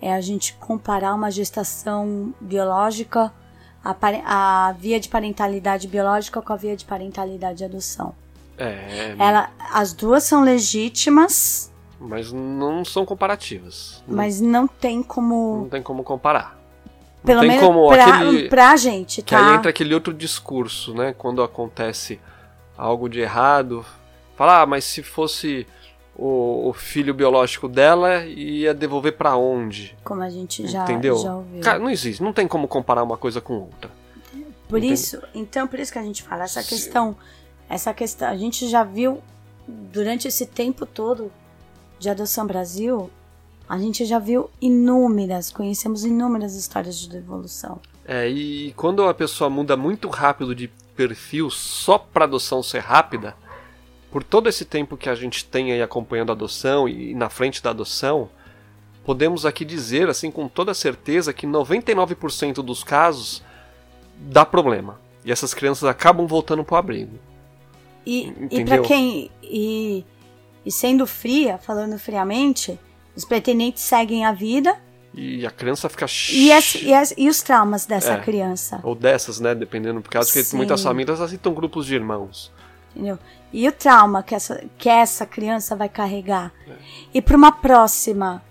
é 0.00 0.12
a 0.12 0.20
gente 0.20 0.54
comparar 0.54 1.14
uma 1.14 1.30
gestação 1.30 2.34
biológica, 2.40 3.32
a, 3.82 3.96
a 4.68 4.72
via 4.72 5.00
de 5.00 5.08
parentalidade 5.08 5.88
biológica 5.88 6.42
com 6.42 6.52
a 6.52 6.56
via 6.56 6.76
de 6.76 6.84
parentalidade 6.84 7.58
de 7.58 7.64
adoção. 7.64 8.14
É, 8.56 9.14
Ela, 9.18 9.50
as 9.72 9.92
duas 9.92 10.24
são 10.24 10.42
legítimas, 10.42 11.72
mas 11.98 12.30
não 12.32 12.84
são 12.84 13.04
comparativas. 13.04 14.02
Mas 14.06 14.40
não 14.40 14.66
tem 14.66 15.02
como. 15.02 15.62
não 15.62 15.68
tem 15.68 15.82
como 15.82 16.04
comparar. 16.04 16.58
Pelo 17.24 17.40
tem 17.40 17.48
menos 17.48 17.64
como 17.64 17.88
pra, 17.88 18.04
aquele 18.04 18.48
pra 18.48 18.76
gente, 18.76 19.22
que 19.22 19.34
aí 19.34 19.42
tá? 19.42 19.54
entra 19.54 19.70
aquele 19.70 19.94
outro 19.94 20.12
discurso, 20.12 20.92
né? 20.94 21.14
Quando 21.16 21.42
acontece 21.42 22.20
algo 22.76 23.08
de 23.08 23.20
errado, 23.20 23.84
fala, 24.36 24.60
ah, 24.60 24.66
mas 24.66 24.84
se 24.84 25.02
fosse 25.02 25.66
o, 26.16 26.68
o 26.68 26.72
filho 26.72 27.14
biológico 27.14 27.66
dela, 27.66 28.24
ia 28.26 28.74
devolver 28.74 29.16
pra 29.16 29.36
onde? 29.36 29.96
Como 30.04 30.22
a 30.22 30.28
gente 30.28 30.66
já, 30.66 30.84
Entendeu? 30.84 31.16
já 31.16 31.34
ouviu. 31.34 31.60
Cara, 31.62 31.78
não 31.78 31.88
existe, 31.88 32.22
não 32.22 32.32
tem 32.32 32.46
como 32.46 32.68
comparar 32.68 33.02
uma 33.02 33.16
coisa 33.16 33.40
com 33.40 33.54
outra. 33.54 33.90
Por 34.68 34.82
isso, 34.82 35.22
então, 35.34 35.66
por 35.66 35.78
isso 35.78 35.92
que 35.92 35.98
a 35.98 36.02
gente 36.02 36.22
fala, 36.22 36.44
essa 36.44 36.62
questão, 36.62 37.16
essa 37.68 37.94
questão, 37.94 38.28
a 38.28 38.36
gente 38.36 38.68
já 38.68 38.82
viu 38.82 39.22
durante 39.66 40.28
esse 40.28 40.46
tempo 40.46 40.84
todo 40.84 41.30
de 41.98 42.08
Adoção 42.10 42.46
Brasil, 42.46 43.10
a 43.68 43.78
gente 43.78 44.04
já 44.04 44.18
viu 44.18 44.50
inúmeras, 44.60 45.50
conhecemos 45.50 46.04
inúmeras 46.04 46.54
histórias 46.54 46.98
de 46.98 47.08
devolução. 47.08 47.80
É, 48.04 48.28
e 48.28 48.72
quando 48.72 49.04
a 49.04 49.14
pessoa 49.14 49.48
muda 49.48 49.76
muito 49.76 50.08
rápido 50.08 50.54
de 50.54 50.68
perfil 50.94 51.50
só 51.50 51.98
pra 51.98 52.24
adoção 52.24 52.62
ser 52.62 52.80
rápida, 52.80 53.34
por 54.10 54.22
todo 54.22 54.48
esse 54.48 54.64
tempo 54.64 54.96
que 54.96 55.08
a 55.08 55.14
gente 55.14 55.44
tem 55.44 55.72
aí 55.72 55.82
acompanhando 55.82 56.30
a 56.30 56.34
adoção 56.34 56.88
e 56.88 57.14
na 57.14 57.28
frente 57.28 57.62
da 57.62 57.70
adoção, 57.70 58.28
podemos 59.04 59.44
aqui 59.44 59.64
dizer, 59.64 60.08
assim, 60.08 60.30
com 60.30 60.46
toda 60.46 60.72
certeza, 60.72 61.32
que 61.32 61.46
99% 61.46 62.62
dos 62.62 62.84
casos 62.84 63.42
dá 64.16 64.44
problema. 64.44 65.00
E 65.24 65.32
essas 65.32 65.54
crianças 65.54 65.88
acabam 65.88 66.26
voltando 66.26 66.62
pro 66.62 66.76
abrigo. 66.76 67.18
E, 68.06 68.32
e 68.50 68.64
para 68.64 68.82
quem 68.82 69.30
e, 69.42 70.04
e 70.64 70.70
sendo 70.70 71.06
fria, 71.06 71.58
falando 71.58 71.98
friamente, 71.98 72.78
os 73.16 73.24
pretendentes 73.24 73.82
seguem 73.82 74.24
a 74.24 74.32
vida 74.32 74.76
E 75.14 75.46
a 75.46 75.50
criança 75.50 75.88
fica 75.88 76.06
e, 76.32 76.52
as- 76.52 76.74
e, 76.74 76.92
as- 76.92 77.14
e 77.16 77.28
os 77.28 77.40
traumas 77.42 77.86
dessa 77.86 78.14
É. 78.14 78.20
criança, 78.20 78.80
Ou 78.82 78.94
dessas, 78.94 79.38
né? 79.40 79.54
Dependendo, 79.54 80.00
por 80.00 80.10
causa 80.10 80.32
que 80.32 80.42
Sim. 80.42 80.56
muitas 80.56 80.82
famílias 80.82 81.20
aceitam 81.20 81.54
grupos 81.54 81.86
de 81.86 81.94
irmãos. 81.94 82.52
entendeu? 82.96 83.18
E 83.52 83.66
o 83.68 83.72
trauma 83.72 84.22
que 84.22 84.34
essa, 84.34 84.64
que 84.78 84.88
essa 84.88 85.24
criança 85.26 85.74
vai 85.76 85.88
carregar. 85.88 86.52
É. 86.68 86.72
E 87.14 87.22
para 87.22 87.36
uma 87.36 87.50
próxima 87.52 88.42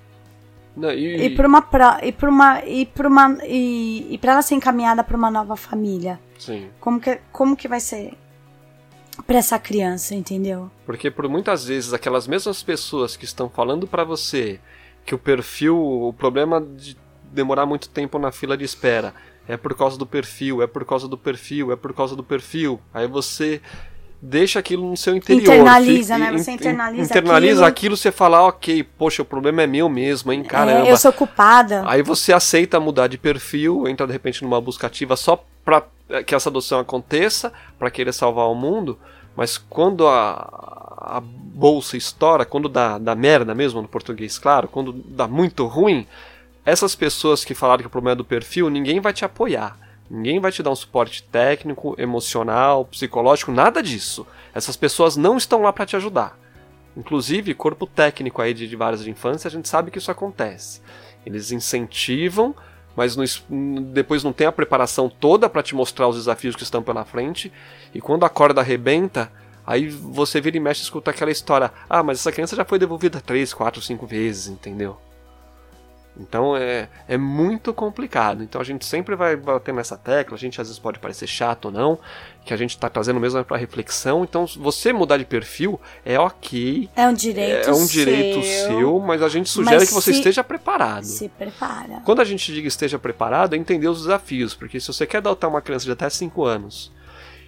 Não, 0.75 0.91
e, 0.91 1.25
E 1.27 1.29
para 1.35 1.47
uma 1.47 1.59
e 2.01 2.11
para 2.11 2.29
uma 2.29 2.65
e 2.65 2.85
para 2.85 3.07
uma 3.07 3.37
e, 3.45 4.07
e 4.13 4.17
para 4.17 4.31
ela 4.33 4.41
ser 4.41 4.55
encaminhada 4.55 5.03
para 5.03 5.15
uma 5.15 5.29
nova 5.29 5.55
família. 5.55 6.19
Sim. 6.39 6.67
Como 6.79 6.99
que 6.99 7.19
como 7.31 7.55
que 7.55 7.67
vai 7.67 7.79
ser 7.79 8.13
para 9.27 9.37
essa 9.37 9.59
criança, 9.59 10.15
entendeu? 10.15 10.69
Porque 10.85 11.11
por 11.11 11.27
muitas 11.29 11.65
vezes 11.65 11.93
aquelas 11.93 12.27
mesmas 12.27 12.63
pessoas 12.63 13.15
que 13.15 13.25
estão 13.25 13.49
falando 13.49 13.85
pra 13.87 14.03
você 14.03 14.59
que 15.05 15.13
o 15.13 15.17
perfil, 15.17 15.77
o 15.77 16.13
problema 16.13 16.61
de 16.61 16.97
demorar 17.31 17.65
muito 17.65 17.89
tempo 17.89 18.17
na 18.17 18.31
fila 18.31 18.55
de 18.57 18.63
espera 18.63 19.13
é 19.47 19.57
por 19.57 19.75
causa 19.75 19.97
do 19.97 20.05
perfil, 20.05 20.61
é 20.61 20.67
por 20.67 20.85
causa 20.85 21.07
do 21.07 21.17
perfil, 21.17 21.71
é 21.71 21.75
por 21.75 21.93
causa 21.93 22.15
do 22.15 22.23
perfil. 22.23 22.79
Aí 22.93 23.07
você 23.07 23.61
deixa 24.21 24.59
aquilo 24.59 24.89
no 24.89 24.95
seu 24.95 25.15
interior. 25.15 25.41
Internaliza, 25.53 26.15
fica- 26.15 26.31
né? 26.31 26.37
Você 26.37 26.51
in- 26.51 26.53
internaliza 26.55 27.03
internaliza 27.03 27.51
aquilo. 27.53 27.65
aquilo, 27.67 27.97
você 27.97 28.11
fala, 28.11 28.41
ok, 28.47 28.81
poxa, 28.97 29.21
o 29.21 29.25
problema 29.25 29.61
é 29.63 29.67
meu 29.67 29.89
mesmo, 29.89 30.31
hein, 30.31 30.43
caramba. 30.43 30.87
É, 30.87 30.91
eu 30.91 30.95
sou 30.97 31.11
culpada. 31.11 31.83
Aí 31.85 32.01
você 32.01 32.31
aceita 32.31 32.79
mudar 32.79 33.07
de 33.07 33.17
perfil, 33.17 33.85
entra 33.87 34.07
de 34.07 34.13
repente 34.13 34.41
numa 34.43 34.61
busca 34.61 34.87
ativa 34.87 35.17
só 35.17 35.43
pra 35.65 35.83
que 36.25 36.35
essa 36.35 36.49
adoção 36.49 36.79
aconteça, 36.79 37.51
pra 37.79 37.91
querer 37.91 38.13
salvar 38.13 38.47
o 38.47 38.55
mundo, 38.55 38.99
mas 39.35 39.57
quando 39.57 40.07
a, 40.07 41.17
a 41.17 41.21
bolsa 41.21 41.97
estoura, 41.97 42.45
quando 42.45 42.69
dá, 42.69 42.97
dá 42.97 43.15
merda 43.15 43.55
mesmo 43.55 43.81
no 43.81 43.87
português, 43.87 44.37
claro, 44.37 44.67
quando 44.67 44.93
dá 44.93 45.27
muito 45.27 45.65
ruim, 45.65 46.05
essas 46.65 46.95
pessoas 46.95 47.43
que 47.43 47.53
falaram 47.53 47.81
que 47.81 47.87
o 47.87 47.89
problema 47.89 48.13
é 48.13 48.15
do 48.15 48.25
perfil, 48.25 48.69
ninguém 48.69 48.99
vai 48.99 49.11
te 49.11 49.25
apoiar. 49.25 49.77
Ninguém 50.09 50.39
vai 50.39 50.51
te 50.51 50.61
dar 50.61 50.69
um 50.69 50.75
suporte 50.75 51.23
técnico, 51.23 51.95
emocional, 51.97 52.85
psicológico, 52.85 53.51
nada 53.51 53.81
disso. 53.81 54.27
Essas 54.53 54.77
pessoas 54.77 55.17
não 55.17 55.37
estão 55.37 55.61
lá 55.61 55.73
para 55.73 55.85
te 55.85 55.95
ajudar. 55.95 56.37
Inclusive, 56.95 57.53
corpo 57.55 57.87
técnico 57.87 58.41
aí 58.41 58.53
de, 58.53 58.67
de 58.67 58.75
várias 58.75 59.03
de 59.03 59.09
infância, 59.09 59.47
a 59.47 59.51
gente 59.51 59.67
sabe 59.67 59.89
que 59.89 59.97
isso 59.97 60.11
acontece. 60.11 60.81
Eles 61.25 61.51
incentivam, 61.51 62.55
mas 62.95 63.17
depois 63.93 64.23
não 64.23 64.33
tem 64.33 64.47
a 64.47 64.51
preparação 64.51 65.09
toda 65.09 65.49
para 65.49 65.63
te 65.63 65.75
mostrar 65.75 66.07
os 66.07 66.15
desafios 66.15 66.55
que 66.55 66.63
estão 66.63 66.83
pela 66.83 67.03
frente. 67.05 67.51
E 67.93 68.01
quando 68.01 68.25
a 68.25 68.29
corda 68.29 68.61
arrebenta, 68.61 69.31
aí 69.65 69.87
você 69.89 70.39
vira 70.39 70.57
e 70.57 70.59
mexe 70.59 70.81
e 70.81 70.83
escuta 70.83 71.11
aquela 71.11 71.31
história: 71.31 71.71
ah, 71.89 72.03
mas 72.03 72.19
essa 72.19 72.31
criança 72.31 72.55
já 72.55 72.65
foi 72.65 72.77
devolvida 72.77 73.21
três, 73.21 73.53
quatro, 73.53 73.81
cinco 73.81 74.05
vezes, 74.05 74.47
entendeu? 74.47 74.97
Então 76.17 76.55
é, 76.55 76.87
é 77.07 77.17
muito 77.17 77.73
complicado. 77.73 78.43
Então 78.43 78.61
a 78.61 78.63
gente 78.63 78.85
sempre 78.85 79.15
vai 79.15 79.35
bater 79.35 79.73
nessa 79.73 79.97
tecla. 79.97 80.35
A 80.35 80.39
gente 80.39 80.61
às 80.61 80.67
vezes 80.67 80.79
pode 80.79 80.99
parecer 80.99 81.27
chato 81.27 81.65
ou 81.65 81.71
não, 81.71 81.97
que 82.45 82.53
a 82.53 82.57
gente 82.57 82.71
está 82.71 82.89
trazendo 82.89 83.19
mesmo 83.19 83.43
para 83.43 83.57
reflexão. 83.57 84.23
Então 84.23 84.45
você 84.45 84.93
mudar 84.93 85.17
de 85.17 85.25
perfil 85.25 85.79
é 86.05 86.19
ok, 86.19 86.89
É 86.95 87.07
um 87.07 87.13
direito 87.13 87.69
é 87.69 87.73
um 87.73 87.85
direito 87.85 88.43
seu. 88.43 88.99
mas 88.99 89.21
a 89.21 89.29
gente 89.29 89.49
sugere 89.49 89.85
que 89.87 89.93
você 89.93 90.11
esteja 90.11 90.43
preparado. 90.43 91.05
Se 91.05 91.27
prepara. 91.29 92.01
Quando 92.05 92.21
a 92.21 92.25
gente 92.25 92.53
diga 92.53 92.67
esteja 92.67 92.99
preparado, 92.99 93.55
é 93.55 93.57
entender 93.57 93.87
os 93.87 94.01
desafios, 94.01 94.53
porque 94.53 94.79
se 94.79 94.87
você 94.87 95.07
quer 95.07 95.17
adotar 95.17 95.49
uma 95.49 95.61
criança 95.61 95.85
de 95.85 95.91
até 95.91 96.09
5 96.09 96.43
anos, 96.45 96.91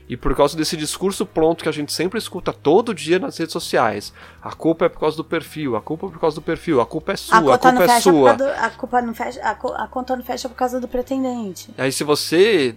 e 0.08 0.16
por 0.16 0.36
causa 0.36 0.56
desse 0.56 0.78
discurso 0.78 1.26
pronto 1.26 1.64
que 1.64 1.70
a 1.70 1.72
gente 1.72 1.92
sempre 1.92 2.20
escuta 2.20 2.54
todo 2.54 2.94
dia 2.94 3.18
nas 3.18 3.38
redes 3.38 3.54
sociais, 3.54 4.14
a 4.42 4.54
culpa 4.54 4.86
é 4.86 4.90
por 4.90 5.00
causa 5.00 5.18
do 5.18 5.24
perfil, 5.24 5.76
a 5.76 5.82
culpa 5.82 6.06
é 6.08 6.10
por 6.12 6.20
causa 6.20 6.36
do 6.36 6.42
perfil, 6.42 6.80
a 6.80 6.86
culpa 6.86 7.14
é 7.14 7.16
sua, 7.16 7.38
a, 7.56 7.58
conta 7.58 7.72
culpa 7.72 7.92
é 7.92 8.00
sua. 8.02 8.34
do, 8.34 8.44
a 8.44 8.70
culpa 8.70 9.02
não 9.02 9.14
fecha, 9.16 9.42
a, 9.42 9.52
a 9.84 9.88
conta 9.88 10.16
não 10.16 10.24
fecha 10.24 10.48
por 10.48 10.56
causa 10.56 10.80
do 10.80 10.88
pretendente. 10.88 11.74
Aí 11.78 11.92
se 11.92 12.04
você 12.04 12.76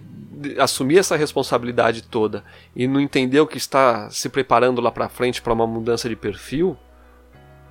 assumir 0.57 0.97
essa 0.97 1.15
responsabilidade 1.17 2.01
toda 2.01 2.43
e 2.75 2.87
não 2.87 2.99
entender 2.99 3.39
o 3.41 3.45
que 3.47 3.57
está 3.57 4.09
se 4.09 4.29
preparando 4.29 4.81
lá 4.81 4.89
pra 4.91 5.09
frente 5.09 5.41
para 5.41 5.53
uma 5.53 5.67
mudança 5.67 6.07
de 6.09 6.15
perfil, 6.15 6.77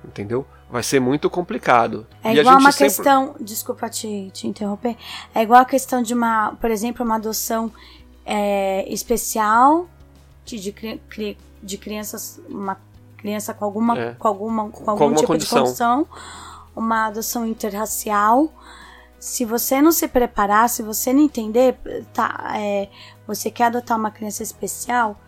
entendeu? 0.05 0.45
Vai 0.71 0.83
ser 0.83 0.99
muito 0.99 1.29
complicado. 1.31 2.05
É 2.23 2.33
E 2.33 2.37
a 2.37 2.41
igual 2.41 2.57
uma 2.59 2.71
sempre- 2.71 2.93
questão, 2.93 3.35
desculpa 3.39 3.89
te, 3.89 4.29
te 4.31 4.47
interromper, 4.47 4.95
é 5.33 5.41
igual 5.41 5.61
a 5.61 5.65
questão 5.65 6.01
de 6.01 6.13
uma, 6.13 6.51
por 6.61 6.69
exemplo, 6.69 7.03
uma 7.03 7.15
adoção 7.15 7.71
é, 8.31 8.85
especial 8.87 9.87
de, 10.45 10.59
de, 10.59 11.37
de 11.63 11.77
crianças, 11.79 12.39
uma 12.47 12.77
criança 13.17 13.55
com 13.55 13.65
alguma, 13.65 13.99
É. 13.99 14.13
com 14.13 14.27
alguma, 14.27 14.69
com 14.69 14.89
algum 14.91 15.03
alguma 15.05 15.15
tipo 15.15 15.27
condição. 15.27 15.57
de 15.63 15.65
condição, 15.65 16.07
uma 16.75 17.07
adoção 17.07 17.43
interracial. 17.45 18.53
Se 19.19 19.43
você 19.45 19.81
não 19.81 19.91
se 19.91 20.07
preparar, 20.07 20.69
se 20.69 20.83
você 20.83 21.11
não 21.11 21.21
entender, 21.21 21.75
tá, 22.13 22.53
é, 22.55 22.87
você 23.27 23.49
quer 23.49 23.65
adotar 23.65 23.97
uma 23.97 24.11
criança 24.11 24.43
especial, 24.43 25.19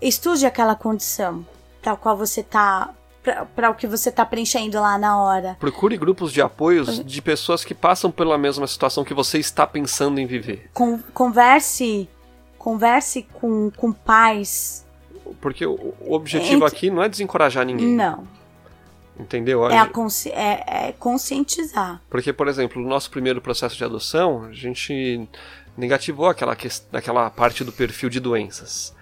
estude 0.00 0.44
aquela 0.46 0.74
condição 0.76 1.44
para 1.82 1.96
qual 1.96 2.16
você 2.16 2.42
tá, 2.42 2.90
para 3.56 3.70
o 3.70 3.74
que 3.74 3.86
você 3.88 4.12
tá 4.12 4.24
preenchendo 4.24 4.78
lá 4.80 4.96
na 4.98 5.20
hora. 5.20 5.56
Procure 5.58 5.96
grupos 5.96 6.30
de 6.32 6.40
apoios 6.42 7.04
de 7.04 7.22
pessoas 7.22 7.64
que 7.64 7.74
passam 7.74 8.10
pela 8.12 8.36
mesma 8.38 8.66
situação 8.66 9.02
que 9.04 9.14
você 9.14 9.38
está 9.38 9.66
pensando 9.66 10.20
em 10.20 10.26
viver. 10.26 10.70
Con- 10.72 11.00
converse 11.12 12.08
converse 12.66 13.22
com, 13.34 13.70
com 13.76 13.92
pais. 13.92 14.84
Porque 15.40 15.64
o, 15.64 15.94
o 16.00 16.12
objetivo 16.14 16.64
Entre- 16.64 16.66
aqui 16.66 16.90
não 16.90 17.00
é 17.00 17.08
desencorajar 17.08 17.64
ninguém. 17.64 17.86
Não. 17.86 18.26
Entendeu? 19.16 19.64
É, 19.70 19.86
consci- 19.86 20.30
é, 20.32 20.88
é 20.88 20.92
conscientizar. 20.98 22.02
Porque, 22.10 22.32
por 22.32 22.48
exemplo, 22.48 22.82
no 22.82 22.88
nosso 22.88 23.08
primeiro 23.08 23.40
processo 23.40 23.76
de 23.76 23.84
adoção, 23.84 24.46
a 24.46 24.52
gente 24.52 25.28
negativou 25.76 26.26
aquela, 26.26 26.56
ques- 26.56 26.84
aquela 26.92 27.30
parte 27.30 27.62
do 27.62 27.70
perfil 27.70 28.08
de 28.10 28.18
doenças. 28.18 28.92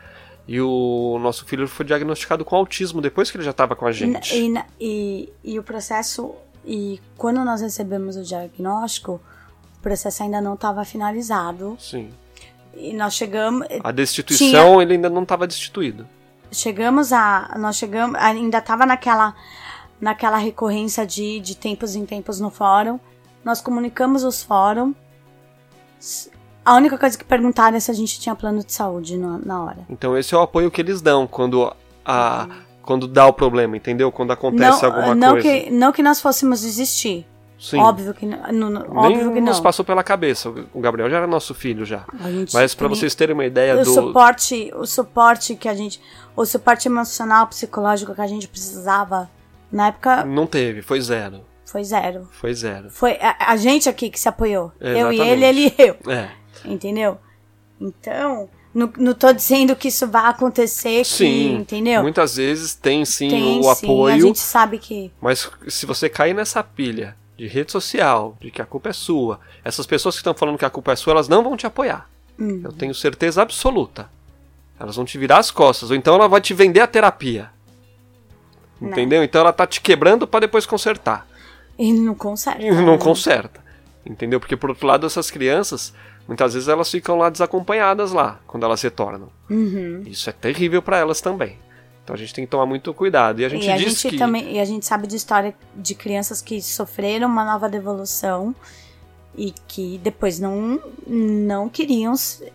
E 0.46 0.60
o 0.60 1.18
nosso 1.22 1.46
filho 1.46 1.66
foi 1.66 1.86
diagnosticado 1.86 2.44
com 2.44 2.54
autismo 2.56 3.00
depois 3.00 3.30
que 3.30 3.38
ele 3.38 3.44
já 3.44 3.52
estava 3.52 3.74
com 3.74 3.86
a 3.86 3.92
gente. 3.92 4.36
E, 4.36 4.52
e, 4.52 4.62
e, 4.78 5.32
e 5.54 5.58
o 5.58 5.62
processo. 5.62 6.34
E 6.66 7.00
quando 7.16 7.42
nós 7.42 7.62
recebemos 7.62 8.14
o 8.16 8.22
diagnóstico, 8.22 9.18
o 9.78 9.80
processo 9.80 10.22
ainda 10.22 10.38
não 10.42 10.52
estava 10.52 10.84
finalizado. 10.84 11.78
Sim. 11.80 12.10
E 12.76 12.92
nós 12.92 13.14
chegamos. 13.14 13.66
A 13.82 13.90
destituição, 13.90 14.48
tinha, 14.48 14.82
ele 14.82 14.94
ainda 14.94 15.10
não 15.10 15.22
estava 15.22 15.46
destituído. 15.46 16.06
Chegamos 16.50 17.12
a. 17.12 17.54
Nós 17.58 17.76
chegamos. 17.76 18.18
Ainda 18.20 18.58
estava 18.58 18.86
naquela, 18.86 19.34
naquela 20.00 20.36
recorrência 20.36 21.06
de, 21.06 21.40
de 21.40 21.56
tempos 21.56 21.94
em 21.96 22.04
tempos 22.04 22.40
no 22.40 22.50
fórum. 22.50 22.98
Nós 23.44 23.60
comunicamos 23.60 24.24
os 24.24 24.42
fóruns. 24.42 24.94
A 26.64 26.74
única 26.74 26.96
coisa 26.96 27.16
que 27.16 27.24
perguntaram 27.24 27.76
é 27.76 27.80
se 27.80 27.90
a 27.90 27.94
gente 27.94 28.18
tinha 28.18 28.34
plano 28.34 28.64
de 28.64 28.72
saúde 28.72 29.18
na, 29.18 29.38
na 29.38 29.62
hora. 29.62 29.78
Então 29.88 30.16
esse 30.16 30.34
é 30.34 30.38
o 30.38 30.40
apoio 30.40 30.70
que 30.70 30.80
eles 30.80 31.00
dão 31.00 31.26
quando 31.26 31.72
a. 32.04 32.48
Quando 32.82 33.08
dá 33.08 33.26
o 33.26 33.32
problema, 33.32 33.78
entendeu? 33.78 34.12
Quando 34.12 34.32
acontece 34.32 34.82
não, 34.82 34.90
alguma 34.90 35.14
não 35.14 35.30
coisa. 35.30 35.48
Que, 35.48 35.70
não 35.70 35.90
que 35.90 36.02
nós 36.02 36.20
fôssemos 36.20 36.60
desistir. 36.60 37.26
Sim. 37.58 37.78
Óbvio 37.78 38.12
que, 38.12 38.26
não, 38.26 38.76
óbvio 38.96 39.00
Nem 39.26 39.34
que 39.34 39.40
não. 39.40 39.46
nos 39.48 39.60
passou 39.60 39.84
pela 39.84 40.02
cabeça. 40.02 40.50
O 40.72 40.80
Gabriel 40.80 41.08
já 41.08 41.18
era 41.18 41.26
nosso 41.26 41.54
filho 41.54 41.84
já. 41.84 42.04
Mas 42.52 42.74
para 42.74 42.88
tem- 42.88 42.96
vocês 42.96 43.14
terem 43.14 43.32
uma 43.34 43.44
ideia 43.46 43.76
o 43.76 43.84
do. 43.84 43.94
suporte, 43.94 44.70
o 44.74 44.84
suporte 44.86 45.54
que 45.56 45.68
a 45.68 45.74
gente, 45.74 46.00
o 46.36 46.44
suporte 46.44 46.88
emocional, 46.88 47.46
psicológico 47.46 48.14
que 48.14 48.20
a 48.20 48.26
gente 48.26 48.48
precisava 48.48 49.30
na 49.72 49.86
época 49.88 50.24
Não 50.24 50.46
teve, 50.46 50.82
foi 50.82 51.00
zero. 51.00 51.40
foi 51.64 51.82
zero. 51.84 52.28
Foi 52.32 52.52
zero. 52.54 52.90
Foi 52.90 53.12
a, 53.20 53.52
a 53.52 53.56
gente 53.56 53.88
aqui 53.88 54.10
que 54.10 54.20
se 54.20 54.28
apoiou. 54.28 54.70
Eu 54.80 55.10
e 55.12 55.16
Exatamente. 55.16 55.22
ele, 55.30 55.44
ele 55.44 55.74
e 55.78 55.82
eu. 55.82 55.96
É. 56.12 56.28
Entendeu? 56.64 57.18
Então, 57.80 58.48
não, 58.74 58.92
não 58.96 59.14
tô 59.14 59.32
dizendo 59.32 59.74
que 59.76 59.88
isso 59.88 60.06
vai 60.06 60.26
acontecer, 60.26 60.98
que, 60.98 61.04
Sim. 61.04 61.54
entendeu? 61.56 62.02
Muitas 62.02 62.36
vezes 62.36 62.74
tem 62.74 63.04
sim 63.04 63.28
Tem 63.28 63.60
o 63.60 63.62
sim, 63.74 63.86
apoio. 63.86 64.14
a 64.14 64.18
gente 64.18 64.38
sabe 64.38 64.78
que 64.78 65.10
Mas 65.20 65.48
se 65.68 65.86
você 65.86 66.08
cair 66.08 66.34
nessa 66.34 66.62
pilha 66.62 67.16
de 67.36 67.46
rede 67.46 67.72
social, 67.72 68.36
de 68.40 68.50
que 68.50 68.62
a 68.62 68.66
culpa 68.66 68.90
é 68.90 68.92
sua, 68.92 69.40
essas 69.64 69.86
pessoas 69.86 70.14
que 70.14 70.20
estão 70.20 70.34
falando 70.34 70.58
que 70.58 70.64
a 70.64 70.70
culpa 70.70 70.92
é 70.92 70.96
sua, 70.96 71.12
elas 71.12 71.28
não 71.28 71.42
vão 71.42 71.56
te 71.56 71.66
apoiar. 71.66 72.08
Hum. 72.38 72.60
Eu 72.64 72.72
tenho 72.72 72.94
certeza 72.94 73.42
absoluta. 73.42 74.08
Elas 74.78 74.96
vão 74.96 75.04
te 75.04 75.18
virar 75.18 75.38
as 75.38 75.50
costas, 75.50 75.90
ou 75.90 75.96
então 75.96 76.14
ela 76.14 76.28
vai 76.28 76.40
te 76.40 76.54
vender 76.54 76.80
a 76.80 76.86
terapia. 76.86 77.50
Né. 78.80 78.90
Entendeu? 78.90 79.22
Então 79.22 79.40
ela 79.40 79.52
tá 79.52 79.66
te 79.66 79.80
quebrando 79.80 80.26
para 80.26 80.40
depois 80.40 80.66
consertar. 80.66 81.26
e 81.78 81.92
não 81.92 82.14
consegue. 82.14 82.66
E 82.66 82.70
não 82.70 82.98
conserta. 82.98 83.62
Entendeu? 84.04 84.38
Porque 84.38 84.56
por 84.56 84.70
outro 84.70 84.86
lado, 84.86 85.06
essas 85.06 85.30
crianças, 85.30 85.94
muitas 86.28 86.54
vezes 86.54 86.68
elas 86.68 86.90
ficam 86.90 87.16
lá 87.16 87.30
desacompanhadas 87.30 88.12
lá, 88.12 88.40
quando 88.46 88.64
elas 88.64 88.82
retornam. 88.82 89.28
Uhum. 89.48 90.02
Isso 90.06 90.28
é 90.28 90.32
terrível 90.32 90.82
para 90.82 90.98
elas 90.98 91.20
também. 91.20 91.58
Então 92.04 92.14
a 92.14 92.18
gente 92.18 92.34
tem 92.34 92.44
que 92.44 92.50
tomar 92.50 92.66
muito 92.66 92.92
cuidado. 92.92 93.40
E 93.40 93.44
a 93.44 93.48
gente 93.48 93.66
e 93.66 93.70
a 93.70 93.76
diz 93.78 94.00
gente 94.00 94.10
que 94.10 94.18
também 94.18 94.52
e 94.52 94.60
a 94.60 94.64
gente 94.64 94.84
sabe 94.84 95.06
de 95.06 95.16
história 95.16 95.54
de 95.74 95.94
crianças 95.94 96.42
que 96.42 96.60
sofreram 96.60 97.26
uma 97.26 97.44
nova 97.44 97.66
devolução 97.68 98.54
e 99.36 99.52
que 99.66 99.98
depois 100.02 100.38
não 100.38 100.78
não 101.06 101.68
queriam 101.68 102.12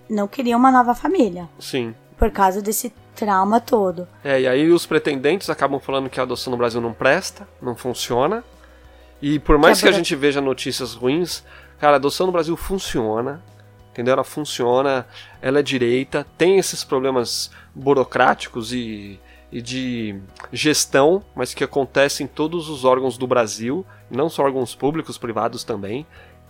não 0.09 0.27
queriam 0.27 0.59
uma 0.59 0.71
nova 0.71 0.93
família 0.93 1.49
sim. 1.59 1.93
por 2.17 2.29
causa 2.31 2.61
desse 2.61 2.93
trauma 3.15 3.59
todo. 3.59 4.07
É, 4.23 4.39
e 4.41 4.47
aí 4.47 4.69
os 4.71 4.85
pretendentes 4.85 5.49
acabam 5.49 5.79
falando 5.79 6.09
que 6.09 6.19
a 6.19 6.23
adoção 6.23 6.51
no 6.51 6.57
Brasil 6.57 6.79
não 6.79 6.93
presta, 6.93 7.47
não 7.61 7.75
funciona. 7.75 8.43
E 9.21 9.39
por 9.39 9.57
mais 9.57 9.81
que, 9.81 9.87
a 9.87 9.91
buro- 9.91 9.97
gente 9.97 10.15
veja 10.15 10.39
notícias 10.39 10.93
ruins, 10.93 11.43
cara, 11.79 11.93
a 11.93 11.95
adoção 11.97 12.27
no 12.27 12.31
Brasil 12.31 12.55
funciona. 12.55 13.43
Entendeu? 13.91 14.13
Ela 14.13 14.23
funciona, 14.23 15.05
ela 15.41 15.59
é 15.59 15.63
direita, 15.63 16.25
tem 16.37 16.57
esses 16.57 16.85
problemas 16.85 17.51
burocráticos 17.75 18.71
e, 18.71 19.19
e 19.51 19.61
de 19.61 20.19
gestão, 20.51 21.23
mas 21.35 21.53
que 21.53 21.63
acontecem 21.63 22.25
em 22.25 22.27
todos 22.27 22.69
os 22.69 22.85
órgãos 22.85 23.17
do 23.17 23.25
Brasil, 23.25 23.85
não 24.09 24.29
só 24.29 24.43
órgãos 24.43 24.75
públicos, 24.75 25.17
privados 25.17 25.63
também. 25.63 26.05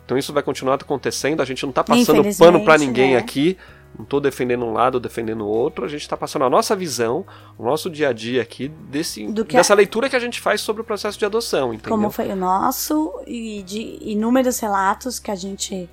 Então 0.06 0.18
isso 0.18 0.34
vai 0.34 0.42
continuar 0.42 0.76
acontecendo, 0.76 1.42
a 1.42 1.46
gente 1.46 1.66
não 1.66 1.72
tá 1.72 1.84
passando 1.84 2.24
pano 2.38 2.58
Infelizmente, 2.58 2.80
ninguém 2.80 3.12
né? 3.12 3.18
aqui, 3.18 3.58
não 3.98 4.04
tô 4.04 4.20
defendendo 4.20 4.66
um 4.66 4.74
lado, 4.74 5.00
defendendo 5.00 5.42
o 5.42 5.48
outro, 5.48 5.86
a 5.86 5.88
gente 5.88 6.08
tá 6.10 6.18
passando 6.18 6.46
a 6.46 6.50
nossa 6.50 6.76
visão, 6.76 7.26
o 7.58 7.64
nosso 7.64 7.90
dia 7.90 8.10
a 8.10 8.14
dia 8.14 8.42
aqui 8.42 8.68
desse, 8.68 9.26
dessa 9.28 9.74
leitura 9.74 10.10
que 10.10 10.16
a 10.16 10.20
gente 10.20 10.42
faz 10.42 10.62
sobre 10.62 10.82
o 10.82 10.86
processo 10.86 11.18
de 11.18 11.26
adoção, 11.26 11.74
entendeu? 11.74 11.92
Como 11.92 12.10
foi 12.10 12.30
o 12.30 12.36
nosso 12.36 13.22
e 13.28 13.62
de 13.64 14.00
inúmeros 14.02 14.60
relatos 14.60 15.20
que 15.20 15.30
a 15.30 15.36
gente 15.36 15.88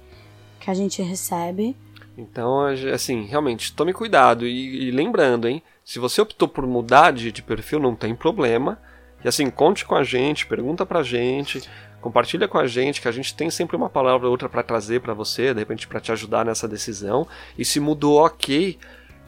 que 0.61 0.71
a 0.71 0.75
gente 0.75 1.01
recebe. 1.03 1.77
Então, 2.19 2.67
assim, 2.93 3.25
realmente, 3.25 3.73
tome 3.73 3.93
cuidado. 3.93 4.47
E, 4.47 4.89
e 4.89 4.91
lembrando, 4.91 5.47
hein? 5.47 5.63
Se 5.87 6.01
você 6.01 6.21
optou 6.21 6.49
por 6.49 6.67
mudar 6.67 7.13
de, 7.13 7.31
de 7.31 7.41
perfil, 7.43 7.79
não 7.79 7.95
tem 7.95 8.13
problema. 8.13 8.77
E 9.25 9.29
assim, 9.29 9.49
conte 9.49 9.85
com 9.87 9.95
a 9.95 10.03
gente, 10.03 10.45
pergunta 10.45 10.85
pra 10.85 11.01
gente, 11.05 11.63
compartilha 12.01 12.49
com 12.49 12.59
a 12.59 12.67
gente, 12.67 13.01
que 13.01 13.07
a 13.07 13.13
gente 13.13 13.33
tem 13.37 13.49
sempre 13.51 13.77
uma 13.77 13.89
palavra 13.89 14.27
ou 14.27 14.33
outra 14.33 14.49
pra 14.49 14.65
trazer 14.65 15.01
pra 15.01 15.15
você, 15.15 15.55
de 15.55 15.61
repente 15.61 15.87
pra 15.87 16.01
te 16.01 16.11
ajudar 16.11 16.45
nessa 16.45 16.67
decisão. 16.67 17.25
E 17.57 17.65
se 17.65 17.79
mudou, 17.79 18.19
ok. 18.19 18.77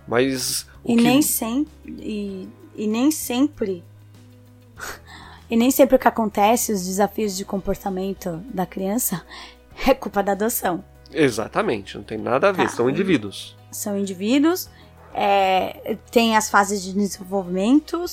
Mas. 0.06 0.66
o 0.82 0.92
E 0.92 0.96
que- 0.96 1.02
nem 1.02 1.22
sempre 1.22 1.72
e, 1.86 2.48
e 2.74 2.86
nem 2.88 3.12
sempre 3.12 3.84
e 5.48 5.56
nem 5.56 5.70
sempre 5.70 5.94
o 5.94 5.98
que 5.98 6.08
acontece, 6.08 6.72
os 6.72 6.84
desafios 6.84 7.36
de 7.36 7.44
comportamento 7.44 8.42
da 8.52 8.66
criança 8.66 9.24
é 9.86 9.94
culpa 9.94 10.24
da 10.24 10.32
adoção. 10.32 10.84
Exatamente, 11.12 11.96
não 11.96 12.02
tem 12.04 12.18
nada 12.18 12.48
a 12.48 12.52
ver, 12.52 12.64
Tá. 12.64 12.68
são 12.70 12.90
indivíduos. 12.90 13.56
São 13.70 13.96
indivíduos, 13.96 14.68
é, 15.14 15.96
tem 16.10 16.36
as 16.36 16.50
fases 16.50 16.82
de 16.82 16.92
desenvolvimento 16.92 18.04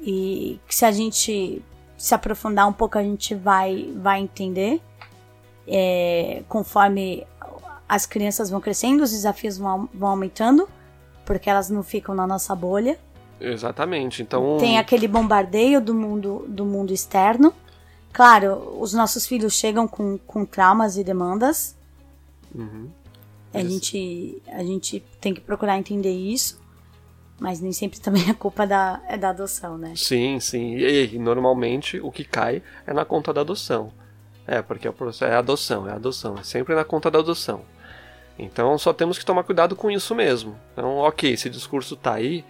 e 0.00 0.60
que 0.66 0.74
se 0.74 0.84
a 0.84 0.92
gente 0.92 1.62
se 1.96 2.14
aprofundar 2.14 2.68
um 2.68 2.72
pouco 2.72 2.98
a 2.98 3.02
gente 3.02 3.34
vai, 3.34 3.92
vai 3.96 4.20
entender. 4.20 4.80
É, 5.66 6.42
conforme 6.48 7.26
as 7.88 8.06
crianças 8.06 8.50
vão 8.50 8.60
crescendo, 8.60 9.02
os 9.02 9.10
desafios 9.10 9.58
vão, 9.58 9.88
vão 9.92 10.10
aumentando, 10.10 10.68
porque 11.24 11.48
elas 11.48 11.70
não 11.70 11.82
ficam 11.82 12.14
na 12.14 12.26
nossa 12.26 12.54
bolha. 12.54 12.98
Exatamente. 13.40 14.22
Então. 14.22 14.56
Tem 14.58 14.78
aquele 14.78 15.08
bombardeio 15.08 15.80
do 15.80 15.94
mundo, 15.94 16.44
do 16.48 16.64
mundo 16.64 16.92
externo. 16.92 17.52
Claro, 18.12 18.78
os 18.80 18.92
nossos 18.92 19.26
filhos 19.26 19.54
chegam 19.54 19.86
com, 19.86 20.18
com 20.18 20.44
traumas 20.44 20.96
e 20.96 21.04
demandas. 21.04 21.76
Uhum. 22.54 22.88
A 23.60 23.64
gente, 23.64 24.42
a 24.48 24.62
gente 24.62 25.04
tem 25.20 25.34
que 25.34 25.40
procurar 25.40 25.78
entender 25.78 26.12
isso. 26.12 26.64
Mas 27.38 27.60
nem 27.60 27.72
sempre 27.72 28.00
também 28.00 28.30
a 28.30 28.34
culpa 28.34 28.66
da, 28.66 29.00
é 29.06 29.16
da 29.16 29.30
adoção, 29.30 29.76
né? 29.76 29.92
Sim, 29.94 30.40
sim. 30.40 30.76
E, 30.76 31.14
e 31.14 31.18
normalmente 31.18 32.00
o 32.00 32.10
que 32.10 32.24
cai 32.24 32.62
é 32.86 32.92
na 32.92 33.04
conta 33.04 33.32
da 33.32 33.42
adoção. 33.42 33.92
É, 34.46 34.62
porque 34.62 34.86
é 34.86 34.92
é 35.22 35.34
adoção, 35.34 35.88
é 35.88 35.92
adoção, 35.92 36.36
é 36.38 36.42
sempre 36.44 36.74
na 36.74 36.84
conta 36.84 37.10
da 37.10 37.18
adoção. 37.18 37.62
Então 38.38 38.78
só 38.78 38.92
temos 38.92 39.18
que 39.18 39.24
tomar 39.24 39.42
cuidado 39.42 39.74
com 39.74 39.90
isso 39.90 40.14
mesmo. 40.14 40.56
Então, 40.72 40.98
ok, 40.98 41.32
esse 41.32 41.50
discurso 41.50 41.96
tá 41.96 42.14
aí, 42.14 42.44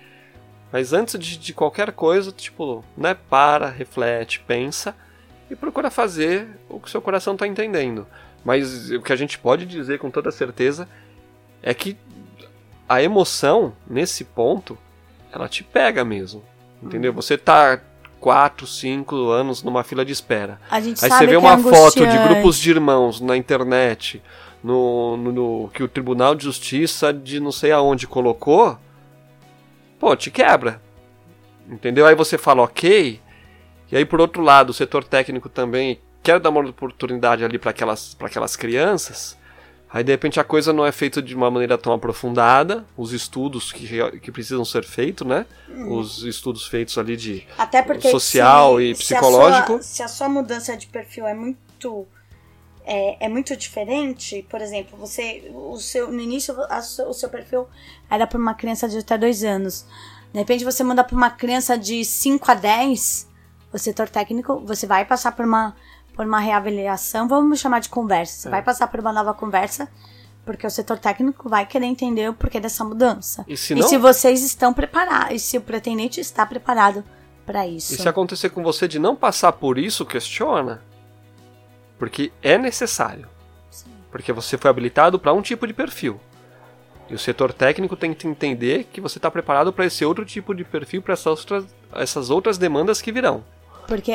mas 0.70 0.92
antes 0.92 1.18
de, 1.18 1.38
de 1.38 1.54
qualquer 1.54 1.92
coisa, 1.92 2.30
tipo, 2.32 2.84
né, 2.96 3.14
para, 3.14 3.70
reflete, 3.70 4.40
pensa 4.40 4.94
e 5.50 5.56
procura 5.56 5.90
fazer 5.90 6.48
o 6.68 6.78
que 6.78 6.90
seu 6.90 7.00
coração 7.00 7.36
tá 7.36 7.46
entendendo. 7.46 8.06
Mas 8.46 8.92
o 8.92 9.02
que 9.02 9.12
a 9.12 9.16
gente 9.16 9.40
pode 9.40 9.66
dizer 9.66 9.98
com 9.98 10.08
toda 10.08 10.30
certeza 10.30 10.88
é 11.60 11.74
que 11.74 11.96
a 12.88 13.02
emoção, 13.02 13.72
nesse 13.90 14.22
ponto, 14.22 14.78
ela 15.32 15.48
te 15.48 15.64
pega 15.64 16.04
mesmo. 16.04 16.44
Entendeu? 16.80 17.12
Você 17.12 17.36
tá 17.36 17.80
4, 18.20 18.64
5 18.64 19.30
anos 19.30 19.64
numa 19.64 19.82
fila 19.82 20.04
de 20.04 20.12
espera. 20.12 20.60
A 20.70 20.80
gente 20.80 21.04
Aí 21.04 21.10
você 21.10 21.26
vê 21.26 21.32
que 21.32 21.36
uma 21.38 21.54
é 21.54 21.58
foto 21.58 22.06
de 22.06 22.18
grupos 22.28 22.56
de 22.56 22.70
irmãos 22.70 23.20
na 23.20 23.36
internet, 23.36 24.22
no, 24.62 25.16
no- 25.16 25.32
no- 25.32 25.68
que 25.70 25.82
o 25.82 25.88
Tribunal 25.88 26.36
de 26.36 26.44
Justiça 26.44 27.12
de 27.12 27.40
não 27.40 27.50
sei 27.50 27.72
aonde 27.72 28.06
colocou, 28.06 28.78
pô, 29.98 30.14
te 30.14 30.30
quebra. 30.30 30.80
Entendeu? 31.68 32.06
Aí 32.06 32.14
você 32.14 32.38
fala, 32.38 32.62
ok. 32.62 33.20
E 33.90 33.96
aí, 33.96 34.04
por 34.04 34.20
outro 34.20 34.40
lado, 34.40 34.70
o 34.70 34.74
setor 34.74 35.02
técnico 35.02 35.48
também 35.48 35.98
quer 36.26 36.40
dar 36.40 36.50
uma 36.50 36.60
oportunidade 36.60 37.44
ali 37.44 37.56
para 37.58 37.70
aquelas, 37.70 38.14
pra 38.14 38.26
aquelas 38.26 38.56
crianças. 38.56 39.36
Aí, 39.88 40.02
de 40.02 40.10
repente, 40.10 40.40
a 40.40 40.44
coisa 40.44 40.72
não 40.72 40.84
é 40.84 40.90
feita 40.90 41.22
de 41.22 41.34
uma 41.34 41.48
maneira 41.50 41.78
tão 41.78 41.92
aprofundada. 41.92 42.84
Os 42.96 43.12
estudos 43.12 43.70
que, 43.72 43.86
que 44.20 44.32
precisam 44.32 44.64
ser 44.64 44.84
feitos, 44.84 45.24
né? 45.26 45.46
Os 45.88 46.24
estudos 46.24 46.66
feitos 46.66 46.98
ali 46.98 47.16
de 47.16 47.46
Até 47.56 47.80
porque 47.82 48.10
social 48.10 48.78
se- 48.78 48.82
e 48.90 48.94
se 48.96 49.14
a 49.14 49.18
psicológico. 49.20 49.72
sua- 49.74 49.82
Se 49.82 50.02
a, 50.02 50.08
sua, 50.08 50.28
mudança 50.28 50.76
de 50.76 50.88
perfil 50.88 51.26
é 51.26 51.32
muito 51.34 52.06
é, 52.84 53.26
é 53.26 53.28
muito 53.28 53.56
diferente, 53.56 54.46
por 54.48 54.60
exemplo, 54.60 54.96
você 54.98 55.50
o 55.52 55.76
seu 55.76 56.10
no 56.12 56.20
início 56.20 56.54
o 57.08 57.12
seu 57.12 57.28
perfil 57.28 57.66
era 58.10 58.26
para 58.26 58.38
uma 58.38 58.54
criança 58.54 58.88
de 58.88 58.98
até 58.98 59.16
dois 59.18 59.42
anos. 59.44 59.84
De 60.32 60.38
repente 60.38 60.64
você 60.64 60.82
muda 60.84 61.02
para 61.04 61.16
uma 61.16 61.30
criança 61.30 61.76
de 61.78 62.04
5 62.04 62.48
a 62.50 62.54
10, 62.54 63.28
o 63.72 63.78
setor 63.78 64.08
técnico, 64.08 64.60
você 64.64 64.86
vai 64.86 65.04
passar 65.04 65.32
por 65.32 65.44
uma 65.44 65.74
por 66.16 66.24
uma 66.26 66.40
reavaliação, 66.40 67.28
vamos 67.28 67.60
chamar 67.60 67.80
de 67.80 67.88
conversa. 67.88 68.42
Você 68.42 68.48
É. 68.48 68.50
vai 68.50 68.62
passar 68.62 68.86
por 68.88 68.98
uma 69.00 69.12
nova 69.12 69.34
conversa 69.34 69.88
porque 70.44 70.66
o 70.66 70.70
setor 70.70 70.98
técnico 70.98 71.48
vai 71.48 71.66
querer 71.66 71.86
entender 71.86 72.30
o 72.30 72.34
porquê 72.34 72.58
dessa 72.60 72.84
mudança. 72.84 73.44
E 73.48 73.56
se 73.56 73.74
E 73.74 73.76
não, 73.76 73.86
se 73.88 73.98
vocês 73.98 74.42
estão 74.42 74.72
preparados, 74.72 75.32
e 75.34 75.38
se 75.40 75.58
o 75.58 75.60
pretendente 75.60 76.20
está 76.20 76.46
preparado 76.46 77.04
para 77.44 77.66
isso. 77.66 77.94
e 77.94 77.96
se 77.96 78.08
acontecer 78.08 78.50
com 78.50 78.62
você 78.62 78.88
de 78.88 78.98
não 78.98 79.14
passar 79.14 79.52
por 79.52 79.76
isso, 79.76 80.06
questiona. 80.06 80.80
Porque 81.98 82.32
é 82.42 82.56
necessário. 82.58 83.28
Sim. 83.70 83.90
Porque 84.10 84.32
você 84.32 84.56
foi 84.56 84.70
habilitado 84.70 85.18
para 85.18 85.32
um 85.32 85.42
tipo 85.42 85.66
de 85.66 85.72
perfil. 85.74 86.20
E 87.08 87.14
o 87.14 87.18
setor 87.18 87.52
técnico 87.52 87.94
tem 87.96 88.12
que 88.14 88.26
entender 88.26 88.84
que 88.92 89.00
você 89.00 89.18
está 89.18 89.30
preparado 89.30 89.72
para 89.72 89.86
esse 89.86 90.04
outro 90.04 90.24
tipo 90.24 90.54
de 90.54 90.64
perfil, 90.64 91.02
para 91.02 91.12
essas 91.14 91.26
outras, 91.26 91.64
essas 91.92 92.30
outras 92.30 92.58
demandas 92.58 93.00
que 93.00 93.12
virão. 93.12 93.44
Porque 93.86 94.12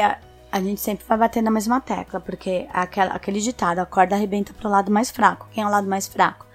a, 0.52 0.58
a 0.58 0.62
gente 0.62 0.82
sempre 0.82 1.06
vai 1.08 1.18
bater 1.18 1.42
na 1.42 1.52
mesma 1.52 1.80
tecla, 1.80 2.20
porque 2.20 2.68
aquela, 2.74 3.14
aquele 3.14 3.40
ditado, 3.40 3.80
a 3.80 3.86
corda 3.86 4.16
arrebenta 4.16 4.54
pro 4.54 4.70
lado 4.70 4.92
mais 4.92 5.10
fraco. 5.10 5.48
Quem 5.52 5.64
é 5.64 5.68
o 5.68 5.70
lado 5.70 5.88
mais 5.88 6.08
fraco? 6.08 6.46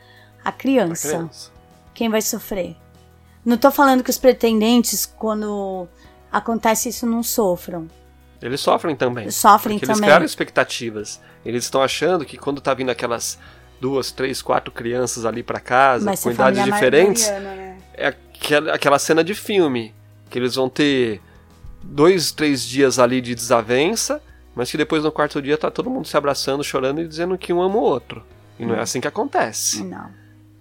A 0.45 0.53
criança. 0.53 1.09
criança. 1.09 1.51
Quem 1.95 2.09
vai 2.09 2.23
sofrer? 2.23 2.77
Não 3.45 3.57
tô 3.57 3.71
falando 3.71 4.03
que 4.03 4.11
os 4.11 4.19
pretendentes, 4.19 5.07
quando 5.07 5.89
acontece 6.31 6.89
isso, 6.89 7.07
não 7.07 7.23
sofram. 7.23 7.89
Eles 8.43 8.61
sofrem 8.61 8.95
também. 8.95 9.31
Sofrem 9.31 9.77
porque 9.77 9.87
eles 9.87 9.97
também. 9.97 10.09
criaram 10.09 10.25
expectativas. 10.25 11.21
Eles 11.45 11.65
estão 11.65 11.83
achando 11.83 12.25
que 12.25 12.37
quando 12.37 12.61
tá 12.61 12.75
vindo 12.75 12.91
aquelas 12.91 13.39
duas, 13.81 14.11
três, 14.11 14.43
quatro 14.43 14.73
crianças 14.73 15.25
ali 15.25 15.43
para 15.43 15.61
casa, 15.61 16.13
com 16.17 16.31
idades 16.31 16.65
diferentes, 16.65 17.29
né? 17.29 17.79
é 17.95 18.09
aquela, 18.09 18.75
aquela 18.75 18.99
cena 18.99 19.25
de 19.25 19.35
filme. 19.35 19.95
Que 20.29 20.41
eles 20.41 20.57
vão 20.57 20.69
ter 20.69 21.23
dois, 21.91 22.31
três 22.33 22.63
dias 22.65 22.99
ali 22.99 23.21
de 23.21 23.35
desavença, 23.35 24.23
mas 24.55 24.71
que 24.71 24.77
depois 24.77 25.03
no 25.05 25.13
quarto 25.13 25.41
dia 25.43 25.57
tá 25.59 25.71
todo 25.71 25.91
mundo 25.91 26.07
se 26.07 26.17
abraçando, 26.17 26.63
chorando 26.65 27.01
e 27.01 27.09
dizendo 27.09 27.37
que 27.39 27.53
um 27.53 27.61
ama 27.63 27.77
o 27.77 27.81
outro. 27.81 28.23
E 28.59 28.65
não 28.65 28.75
é 28.75 28.81
assim 28.81 29.01
que 29.01 29.09
acontece. 29.09 29.83
Não. 29.85 30.09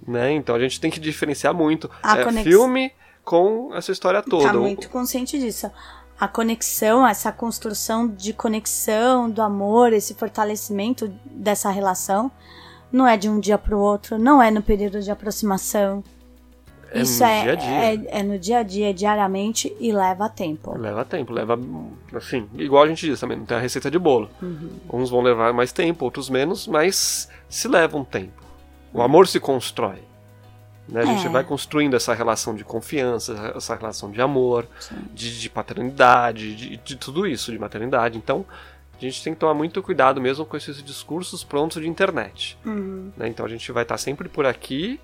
Né? 0.08 0.34
Então 0.34 0.56
a 0.56 0.60
gente 0.60 0.80
tem 0.80 0.92
que 0.92 1.00
diferenciar 1.00 1.54
muito. 1.54 1.90
A 2.04 2.20
é 2.20 2.24
conex- 2.24 2.44
filme 2.48 2.92
com 3.24 3.74
essa 3.74 3.92
história 3.92 4.22
toda. 4.22 4.50
Tá 4.52 4.58
O- 4.58 4.62
muito 4.62 4.90
consciente 4.90 5.40
disso. 5.40 5.72
A 6.20 6.28
conexão, 6.28 7.06
essa 7.08 7.32
construção 7.32 8.08
de 8.08 8.32
conexão, 8.32 9.30
do 9.30 9.42
amor, 9.42 9.92
esse 9.94 10.14
fortalecimento 10.14 11.12
dessa 11.26 11.70
relação, 11.70 12.32
não 12.92 13.06
é 13.08 13.18
de 13.18 13.28
um 13.28 13.40
dia 13.40 13.58
pro 13.58 13.78
outro, 13.80 14.18
não 14.18 14.42
é 14.42 14.50
no 14.52 14.62
período 14.62 15.02
de 15.02 15.12
aproximação. 15.12 16.04
É 16.95 17.01
Isso 17.01 17.21
no 17.21 17.29
é, 17.29 17.41
dia 17.41 17.51
a 17.51 17.55
dia. 17.55 17.69
É, 17.69 18.19
é 18.19 18.23
no 18.23 18.39
dia 18.39 18.58
a 18.60 18.63
dia, 18.63 18.93
diariamente 18.93 19.75
e 19.79 19.91
leva 19.91 20.29
tempo. 20.29 20.77
Leva 20.77 21.03
tempo, 21.03 21.34
leva. 21.34 21.60
Assim, 22.13 22.47
igual 22.55 22.84
a 22.84 22.88
gente 22.88 23.05
diz 23.05 23.19
também, 23.19 23.38
não 23.38 23.45
tem 23.45 23.58
a 23.58 23.60
receita 23.60 23.91
de 23.91 23.99
bolo. 23.99 24.29
Uhum. 24.41 24.69
Uns 24.93 25.10
vão 25.10 25.21
levar 25.21 25.53
mais 25.53 25.71
tempo, 25.73 26.05
outros 26.05 26.29
menos, 26.29 26.67
mas 26.67 27.29
se 27.49 27.67
leva 27.67 27.97
um 27.97 28.03
tempo. 28.05 28.41
O 28.93 29.01
amor 29.01 29.27
se 29.27 29.39
constrói. 29.41 29.99
Né? 30.88 31.01
A 31.01 31.05
gente 31.05 31.25
É. 31.25 31.29
vai 31.29 31.43
construindo 31.43 31.95
essa 31.95 32.13
relação 32.13 32.55
de 32.55 32.63
confiança, 32.63 33.53
essa 33.55 33.75
relação 33.75 34.10
de 34.12 34.21
amor, 34.21 34.67
de, 35.13 35.39
de 35.39 35.49
paternidade, 35.49 36.55
de, 36.55 36.77
de 36.77 36.95
tudo 36.95 37.27
isso, 37.27 37.51
de 37.51 37.60
maternidade. 37.60 38.17
Então, 38.17 38.45
a 38.97 39.01
gente 39.01 39.21
tem 39.21 39.34
que 39.34 39.39
tomar 39.39 39.53
muito 39.53 39.81
cuidado 39.84 40.21
mesmo 40.21 40.45
com 40.45 40.55
esses 40.55 40.81
discursos 40.81 41.43
prontos 41.43 41.81
de 41.81 41.89
internet. 41.89 42.58
Uhum. 42.65 43.12
né? 43.17 43.27
Então 43.27 43.45
a 43.45 43.49
gente 43.49 43.69
vai 43.71 43.84
estar 43.84 43.97
sempre 43.97 44.29
por 44.29 44.45
aqui 44.45 44.99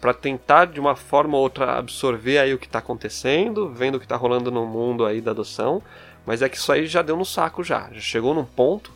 para 0.00 0.12
tentar 0.12 0.66
de 0.66 0.78
uma 0.78 0.94
forma 0.94 1.36
ou 1.36 1.42
outra 1.42 1.78
absorver 1.78 2.38
aí 2.38 2.52
o 2.52 2.58
que 2.58 2.66
está 2.66 2.78
acontecendo, 2.78 3.70
vendo 3.70 3.96
o 3.96 3.98
que 3.98 4.04
está 4.04 4.16
rolando 4.16 4.50
no 4.50 4.66
mundo 4.66 5.06
aí 5.06 5.20
da 5.20 5.30
adoção, 5.30 5.82
mas 6.26 6.42
é 6.42 6.48
que 6.48 6.56
isso 6.56 6.70
aí 6.72 6.86
já 6.86 7.02
deu 7.02 7.16
no 7.16 7.24
saco 7.24 7.62
já, 7.62 7.88
já 7.92 8.00
chegou 8.00 8.34
num 8.34 8.44
ponto 8.44 8.92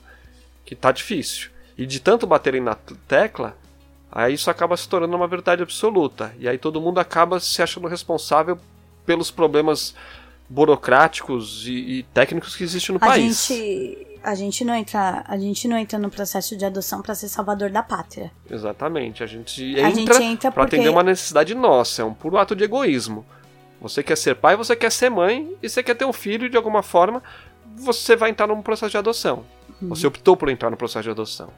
que 0.64 0.74
tá 0.74 0.92
difícil. 0.92 1.50
E 1.76 1.86
de 1.86 2.00
tanto 2.00 2.26
baterem 2.26 2.60
na 2.60 2.74
tecla, 3.06 3.56
aí 4.10 4.34
isso 4.34 4.50
acaba 4.50 4.76
se 4.76 4.88
tornando 4.88 5.16
uma 5.16 5.26
verdade 5.26 5.62
absoluta. 5.62 6.34
E 6.38 6.48
aí 6.48 6.58
todo 6.58 6.80
mundo 6.80 6.98
acaba 6.98 7.40
se 7.40 7.62
achando 7.62 7.86
responsável 7.86 8.58
pelos 9.06 9.30
problemas 9.30 9.94
burocráticos 10.48 11.66
e, 11.66 11.72
e 11.72 12.02
técnicos 12.14 12.56
que 12.56 12.64
existem 12.64 12.94
no 12.94 13.02
A 13.04 13.06
país. 13.08 13.46
gente, 13.46 14.06
a 14.22 14.34
gente 14.34 14.64
não 14.64 14.74
entra, 14.74 15.24
a 15.26 15.38
gente 15.38 15.68
não 15.68 15.76
entra 15.76 15.98
no 15.98 16.10
processo 16.10 16.56
de 16.56 16.64
adoção 16.64 17.02
para 17.02 17.14
ser 17.14 17.28
salvador 17.28 17.70
da 17.70 17.82
pátria. 17.82 18.30
Exatamente. 18.50 19.22
A 19.22 19.26
gente 19.26 19.78
A 19.80 19.90
entra, 19.90 20.50
pra 20.50 20.64
porque- 20.64 20.76
atender 20.76 20.88
uma 20.88 21.02
necessidade 21.02 21.54
nossa. 21.54 22.02
É 22.02 22.04
um 22.04 22.14
puro 22.14 22.38
ato 22.38 22.54
de 22.56 22.64
egoísmo. 22.64 23.24
Você 23.80 24.02
quer 24.02 24.16
ser 24.16 24.34
pai, 24.34 24.56
você 24.56 24.74
quer 24.74 24.90
ser 24.90 25.08
mãe 25.10 25.54
e 25.62 25.68
você 25.68 25.82
quer 25.82 25.94
ter 25.94 26.04
um 26.04 26.12
filho 26.12 26.48
de 26.50 26.56
alguma 26.56 26.82
forma 26.82 27.22
você 27.80 28.16
vai 28.16 28.30
entrar 28.30 28.48
num 28.48 28.60
processo 28.60 28.90
de 28.90 28.96
adoção. 28.96 29.44
Você 29.82 30.04
optou 30.04 30.36
por 30.36 30.48
entrar 30.48 30.68
no 30.68 30.76
processo 30.76 31.04
de 31.04 31.10
adoção. 31.10 31.50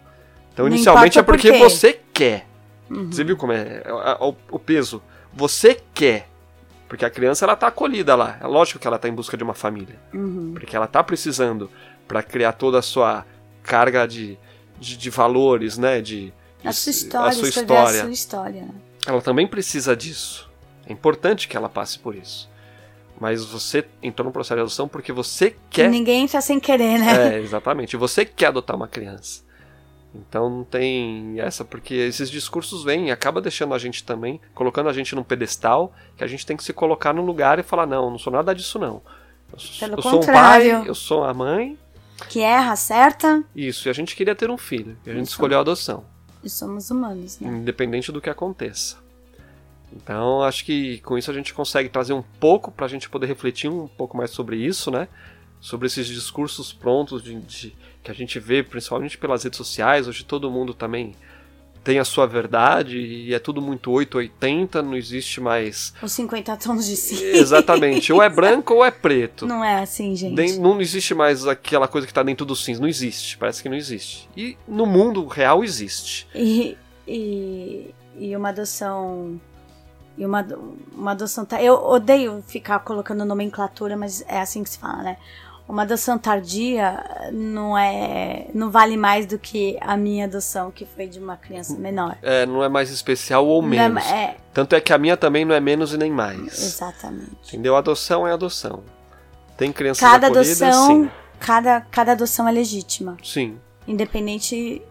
Então, 0.52 0.64
Uhum. 0.66 0.68
Não 0.68 0.76
inicialmente 0.76 1.18
é 1.18 1.22
por 1.22 1.32
porque 1.36 1.50
quê. 1.52 1.58
você 1.58 1.98
quer. 2.12 2.46
Uhum. 2.90 3.10
Você 3.10 3.24
viu 3.24 3.36
como 3.38 3.52
é, 3.52 3.82
é, 3.82 3.88
é, 3.88 4.16
o, 4.20 4.34
o 4.50 4.58
peso? 4.58 5.00
Você 5.32 5.80
quer. 5.94 6.28
Porque 6.90 7.04
a 7.04 7.10
criança 7.10 7.44
ela 7.44 7.54
tá 7.54 7.68
acolhida 7.68 8.16
lá. 8.16 8.36
É 8.40 8.46
lógico 8.48 8.80
que 8.80 8.86
ela 8.86 8.98
tá 8.98 9.08
em 9.08 9.14
busca 9.14 9.36
de 9.36 9.44
uma 9.44 9.54
família. 9.54 9.96
Uhum. 10.12 10.50
Porque 10.52 10.74
ela 10.74 10.88
tá 10.88 11.02
precisando 11.04 11.70
para 12.08 12.20
criar 12.20 12.50
toda 12.52 12.80
a 12.80 12.82
sua 12.82 13.24
carga 13.62 14.08
de, 14.08 14.36
de, 14.76 14.96
de 14.96 15.08
valores, 15.08 15.78
né? 15.78 16.00
De, 16.00 16.32
A 16.64 16.70
de- 16.70 16.76
sua 16.76 16.90
história, 16.90 17.28
a 17.28 17.32
sua 17.32 17.48
história. 17.48 18.00
a 18.00 18.02
sua 18.02 18.10
história. 18.10 18.68
Ela 19.06 19.22
também 19.22 19.46
precisa 19.46 19.94
disso. 19.94 20.50
É 20.84 20.92
importante 20.92 21.46
que 21.46 21.56
ela 21.56 21.68
passe 21.68 21.96
por 21.96 22.16
isso. 22.16 22.50
Mas 23.20 23.44
você 23.44 23.86
entrou 24.02 24.26
no 24.26 24.32
processo 24.32 24.56
de 24.56 24.62
adoção 24.62 24.88
porque 24.88 25.12
você 25.12 25.54
quer. 25.70 25.88
Ninguém 25.88 26.24
entra 26.24 26.40
sem 26.40 26.58
querer, 26.58 26.98
né? 26.98 27.36
É, 27.36 27.38
exatamente. 27.38 27.96
Você 27.96 28.24
quer 28.24 28.46
adotar 28.46 28.74
uma 28.74 28.88
criança. 28.88 29.42
Então 30.14 30.50
não 30.50 30.64
tem 30.64 31.38
essa, 31.40 31.64
porque 31.64 31.94
esses 31.94 32.28
discursos 32.28 32.82
vêm 32.82 33.08
e 33.08 33.10
acaba 33.12 33.40
deixando 33.40 33.74
a 33.74 33.78
gente 33.78 34.02
também, 34.02 34.40
colocando 34.54 34.88
a 34.88 34.92
gente 34.92 35.14
num 35.14 35.22
pedestal, 35.22 35.92
que 36.16 36.24
a 36.24 36.26
gente 36.26 36.44
tem 36.44 36.56
que 36.56 36.64
se 36.64 36.72
colocar 36.72 37.12
no 37.12 37.24
lugar 37.24 37.58
e 37.60 37.62
falar, 37.62 37.86
não, 37.86 38.10
não 38.10 38.18
sou 38.18 38.32
nada 38.32 38.52
disso 38.54 38.78
não. 38.78 39.00
Eu, 39.52 39.58
sou- 39.58 39.78
Pelo 39.88 39.98
eu 39.98 40.02
sou 40.02 40.12
um 40.12 40.14
contrário. 40.16 40.78
pai, 40.80 40.88
eu 40.88 40.94
sou 40.94 41.22
a 41.24 41.32
mãe, 41.32 41.78
Que 42.28 42.40
erra, 42.40 42.74
certa 42.76 43.44
isso, 43.54 43.88
e 43.88 43.90
a 43.90 43.92
gente 43.92 44.16
queria 44.16 44.34
ter 44.34 44.50
um 44.50 44.58
filho, 44.58 44.96
e 45.06 45.10
a 45.10 45.14
gente 45.14 45.24
Isso. 45.26 45.32
escolheu 45.34 45.58
a 45.58 45.60
adoção. 45.60 46.04
e 46.42 46.50
somos 46.50 46.90
humanos, 46.90 47.38
né? 47.38 47.48
independente 47.48 48.10
do 48.10 48.20
que 48.20 48.28
aconteça. 48.30 48.96
Então, 49.92 50.42
acho 50.42 50.64
que 50.64 50.98
com 51.00 51.18
isso 51.18 51.30
a 51.30 51.34
gente 51.34 51.52
consegue 51.52 51.88
trazer 51.88 52.12
um 52.12 52.22
pouco 52.22 52.70
para 52.70 52.86
a 52.86 52.88
gente 52.88 53.08
poder 53.08 53.26
refletir 53.26 53.68
um 53.70 53.88
pouco 53.88 54.16
mais 54.16 54.30
sobre 54.30 54.56
isso, 54.56 54.90
né? 54.90 55.08
Sobre 55.60 55.86
esses 55.88 56.06
discursos 56.06 56.72
prontos 56.72 57.22
de, 57.22 57.34
de- 57.40 57.76
que 58.02 58.10
a 58.10 58.14
gente 58.14 58.38
vê, 58.40 58.62
principalmente 58.62 59.18
pelas 59.18 59.44
redes 59.44 59.56
sociais. 59.56 60.08
Hoje 60.08 60.24
todo 60.24 60.50
mundo 60.50 60.72
também 60.74 61.14
tem 61.82 61.98
a 61.98 62.04
sua 62.04 62.26
verdade 62.26 62.98
e 62.98 63.32
é 63.32 63.38
tudo 63.38 63.62
muito 63.62 63.90
880, 63.90 64.82
não 64.82 64.94
existe 64.96 65.40
mais. 65.40 65.94
Os 66.02 66.12
50 66.12 66.54
tons 66.58 66.86
de 66.86 66.94
cinza. 66.96 67.24
Exatamente, 67.24 68.12
ou 68.12 68.22
é 68.22 68.28
branco 68.30 68.74
ou 68.74 68.84
é 68.84 68.90
preto. 68.90 69.46
Não 69.46 69.64
é 69.64 69.82
assim, 69.82 70.14
gente. 70.14 70.58
Não 70.58 70.80
existe 70.80 71.14
mais 71.14 71.46
aquela 71.46 71.88
coisa 71.88 72.06
que 72.06 72.12
tá 72.12 72.22
dentro 72.22 72.44
do 72.44 72.54
cinza. 72.54 72.80
Não 72.80 72.88
existe, 72.88 73.38
parece 73.38 73.62
que 73.62 73.68
não 73.68 73.76
existe. 73.76 74.28
E 74.36 74.56
no 74.68 74.84
mundo 74.84 75.26
real 75.26 75.64
existe. 75.64 76.26
E, 76.34 76.76
e, 77.08 77.94
e 78.18 78.36
uma 78.36 78.50
adoção. 78.50 79.40
E 80.18 80.26
uma, 80.26 80.46
uma 80.94 81.12
adoção. 81.12 81.46
ta- 81.46 81.62
Eu 81.62 81.74
odeio 81.82 82.44
ficar 82.46 82.78
colocando 82.80 83.24
nomenclatura, 83.24 83.96
mas 83.96 84.22
é 84.28 84.38
assim 84.40 84.62
que 84.62 84.68
se 84.68 84.78
fala, 84.78 85.02
né? 85.02 85.16
Uma 85.70 85.82
adoção 85.82 86.18
tardia 86.18 87.30
não 87.32 87.78
é. 87.78 88.46
não 88.52 88.70
vale 88.70 88.96
mais 88.96 89.24
do 89.24 89.38
que 89.38 89.78
a 89.80 89.96
minha 89.96 90.24
adoção, 90.24 90.70
que 90.70 90.84
foi 90.84 91.06
de 91.06 91.18
uma 91.20 91.36
criança 91.36 91.76
menor. 91.78 92.18
É, 92.22 92.44
não 92.44 92.62
é 92.64 92.68
mais 92.68 92.90
especial 92.90 93.46
ou 93.46 93.62
Não 93.62 93.68
é- 93.72 93.88
menos. 93.88 94.04
é, 94.10 94.36
Tanto 94.52 94.74
é 94.74 94.80
que 94.80 94.92
a 94.92 94.98
minha 94.98 95.16
também 95.16 95.44
não 95.44 95.54
é 95.54 95.60
menos 95.60 95.94
e 95.94 95.96
nem 95.96 96.10
mais. 96.10 96.40
exatamente. 96.58 97.30
Entendeu? 97.46 97.76
Adoção 97.76 98.26
é 98.26 98.32
adoção. 98.32 98.82
Tem 99.56 99.72
crianças 99.72 100.00
Cada 100.00 100.26
acolhidas, 100.26 100.60
adoção, 100.60 101.04
sim. 101.04 101.10
cada, 101.38 101.80
cada 101.82 102.12
adoção 102.12 102.48
é 102.48 102.52
legítima. 102.52 103.16
Sim. 103.22 103.56
Independente. 103.86 104.82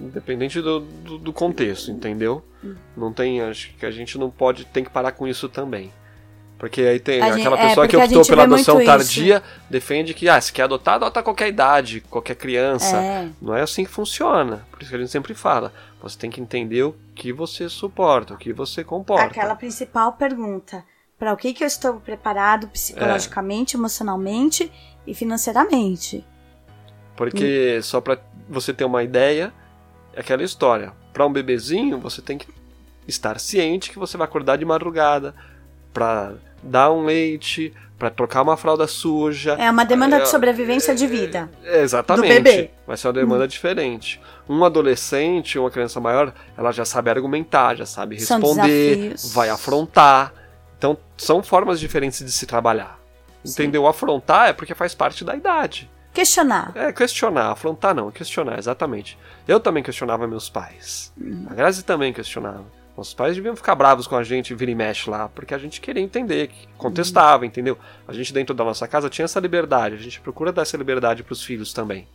Independente 0.00 0.60
do, 0.60 0.80
do, 0.80 1.18
do 1.18 1.32
contexto, 1.32 1.92
entendeu? 1.92 2.42
Hum. 2.64 2.74
Não 2.96 3.12
tem. 3.12 3.40
Acho 3.40 3.72
que 3.74 3.86
a 3.86 3.90
gente 3.90 4.18
não 4.18 4.30
pode. 4.30 4.64
Tem 4.64 4.82
que 4.82 4.90
parar 4.90 5.12
com 5.12 5.28
isso 5.28 5.48
também. 5.48 5.92
Porque 6.60 6.82
aí 6.82 7.00
tem 7.00 7.22
A 7.22 7.24
aquela 7.34 7.36
gente- 7.38 7.46
é, 7.64 7.68
pessoa 7.68 7.88
que 7.88 7.96
porque 7.96 8.02
a 8.02 8.04
optou 8.20 8.26
pela 8.26 8.42
adoção 8.44 8.84
tardia, 8.84 9.42
defende 9.70 10.12
que, 10.12 10.28
ah, 10.28 10.38
se 10.38 10.52
quer 10.52 10.64
adotar, 10.64 10.96
adota 10.96 11.22
qualquer 11.22 11.48
idade, 11.48 12.02
qualquer 12.02 12.36
criança. 12.36 12.96
É, 12.98 13.28
Não 13.40 13.56
é 13.56 13.62
assim 13.62 13.82
que 13.82 13.90
funciona. 13.90 14.62
Por 14.70 14.82
isso 14.82 14.90
que 14.90 14.96
a 14.96 14.98
gente 15.00 15.10
sempre 15.10 15.32
fala. 15.32 15.72
Você 16.02 16.18
tem 16.18 16.30
que 16.30 16.38
entender 16.40 16.82
o 16.82 16.94
que 17.14 17.32
você 17.32 17.66
suporta, 17.68 18.34
o 18.34 18.36
que 18.36 18.52
você 18.52 18.84
comporta. 18.84 19.24
aquela 19.24 19.54
principal 19.54 20.12
pergunta. 20.12 20.84
Para 21.18 21.32
o 21.32 21.36
que, 21.36 21.52
que 21.54 21.64
eu 21.64 21.66
estou 21.66 21.94
preparado 21.94 22.68
psicologicamente, 22.68 23.76
emocionalmente 23.76 24.70
e 25.06 25.14
financeiramente? 25.14 26.22
Porque, 27.16 27.76
Hum. 27.78 27.82
só 27.82 28.00
pra 28.00 28.18
você 28.48 28.72
ter 28.72 28.84
uma 28.84 29.02
ideia, 29.02 29.52
é 30.14 30.20
aquela 30.20 30.42
história. 30.42 30.92
Pra 31.12 31.26
um 31.26 31.32
bebezinho, 31.32 31.98
você 31.98 32.20
tem 32.22 32.36
que 32.38 32.46
estar 33.08 33.38
ciente 33.40 33.90
que 33.90 33.98
você 33.98 34.16
vai 34.16 34.26
acordar 34.26 34.56
de 34.56 34.64
madrugada 34.64 35.34
pra 35.92 36.32
dar 36.62 36.90
um 36.92 37.04
leite, 37.04 37.72
para 38.00 38.08
trocar 38.08 38.40
uma 38.40 38.56
fralda 38.56 38.86
suja. 38.86 39.52
É 39.58 39.70
uma 39.70 39.84
demanda 39.84 40.16
é, 40.16 40.20
de 40.20 40.28
sobrevivência 40.28 40.92
é, 40.92 40.94
de 40.94 41.06
vida. 41.06 41.50
É, 41.62 41.82
exatamente. 41.82 42.26
Do 42.26 42.42
bebê. 42.42 42.70
Vai 42.86 42.96
ser 42.96 43.08
uma 43.08 43.12
demanda 43.12 43.44
hum. 43.44 43.46
diferente. 43.46 44.18
Um 44.48 44.64
adolescente, 44.64 45.58
uma 45.58 45.70
criança 45.70 46.00
maior, 46.00 46.32
ela 46.56 46.72
já 46.72 46.86
sabe 46.86 47.10
argumentar, 47.10 47.76
já 47.76 47.84
sabe 47.84 48.16
responder, 48.16 49.14
vai 49.34 49.50
afrontar. 49.50 50.32
Então, 50.78 50.96
são 51.16 51.42
formas 51.42 51.78
diferentes 51.78 52.24
de 52.24 52.32
se 52.32 52.46
trabalhar. 52.46 52.98
Sim. 53.44 53.52
Entendeu? 53.52 53.86
Afrontar 53.86 54.48
é 54.48 54.52
porque 54.54 54.74
faz 54.74 54.94
parte 54.94 55.22
da 55.22 55.36
idade. 55.36 55.90
Questionar. 56.12 56.72
É, 56.74 56.92
questionar. 56.92 57.52
Afrontar 57.52 57.94
não, 57.94 58.10
questionar, 58.10 58.58
exatamente. 58.58 59.18
Eu 59.46 59.60
também 59.60 59.82
questionava 59.82 60.26
meus 60.26 60.48
pais. 60.48 61.12
Uhum. 61.20 61.46
A 61.50 61.54
Grazi 61.54 61.84
também 61.84 62.14
questionava. 62.14 62.64
Nossos 63.00 63.14
pais 63.14 63.34
deviam 63.34 63.56
ficar 63.56 63.74
bravos 63.74 64.06
com 64.06 64.14
a 64.14 64.22
gente, 64.22 64.54
vira 64.54 64.70
e 64.70 64.74
mexe 64.74 65.08
lá, 65.08 65.26
porque 65.26 65.54
a 65.54 65.58
gente 65.58 65.80
queria 65.80 66.02
entender, 66.02 66.50
contestava, 66.76 67.46
entendeu? 67.46 67.78
A 68.06 68.12
gente 68.12 68.30
dentro 68.30 68.54
da 68.54 68.62
nossa 68.62 68.86
casa 68.86 69.08
tinha 69.08 69.24
essa 69.24 69.40
liberdade, 69.40 69.94
a 69.94 69.98
gente 69.98 70.20
procura 70.20 70.52
dar 70.52 70.62
essa 70.62 70.76
liberdade 70.76 71.22
para 71.22 71.32
os 71.32 71.42
filhos 71.42 71.72
também. 71.72 72.06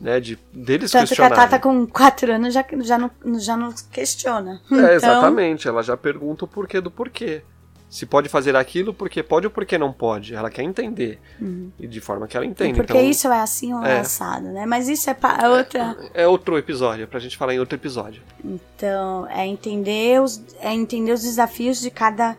Né, 0.00 0.18
de, 0.18 0.36
deles 0.52 0.90
Tanto 0.90 1.14
que 1.14 1.22
a 1.22 1.30
Tata 1.30 1.58
com 1.60 1.86
4 1.86 2.32
anos 2.32 2.52
já, 2.52 2.62
já, 2.82 2.98
não, 2.98 3.10
já 3.38 3.56
não 3.56 3.72
questiona. 3.90 4.60
É, 4.70 4.74
então... 4.74 4.90
exatamente, 4.90 5.68
ela 5.68 5.82
já 5.82 5.96
pergunta 5.96 6.44
o 6.44 6.48
porquê 6.48 6.80
do 6.80 6.90
porquê 6.90 7.42
se 7.88 8.04
pode 8.04 8.28
fazer 8.28 8.56
aquilo, 8.56 8.92
porque 8.92 9.22
pode 9.22 9.46
ou 9.46 9.50
porque 9.50 9.78
não 9.78 9.92
pode. 9.92 10.34
Ela 10.34 10.50
quer 10.50 10.62
entender. 10.62 11.20
Uhum. 11.40 11.70
E 11.78 11.86
de 11.86 12.00
forma 12.00 12.26
que 12.26 12.36
ela 12.36 12.44
entende. 12.44 12.74
Porque 12.74 12.92
então, 12.92 13.08
isso 13.08 13.28
é 13.28 13.40
assim 13.40 13.72
ou 13.72 13.84
é 13.84 14.00
assado, 14.00 14.46
né? 14.48 14.66
Mas 14.66 14.88
isso 14.88 15.08
é 15.08 15.14
pra 15.14 15.48
outra. 15.48 15.96
É, 16.12 16.24
é 16.24 16.28
outro 16.28 16.58
episódio, 16.58 17.06
pra 17.06 17.20
gente 17.20 17.36
falar 17.36 17.54
em 17.54 17.60
outro 17.60 17.76
episódio. 17.76 18.22
Então, 18.44 19.26
é 19.28 19.46
entender 19.46 20.20
os, 20.20 20.42
é 20.60 20.72
entender 20.72 21.12
os 21.12 21.22
desafios 21.22 21.80
de 21.80 21.90
cada, 21.90 22.36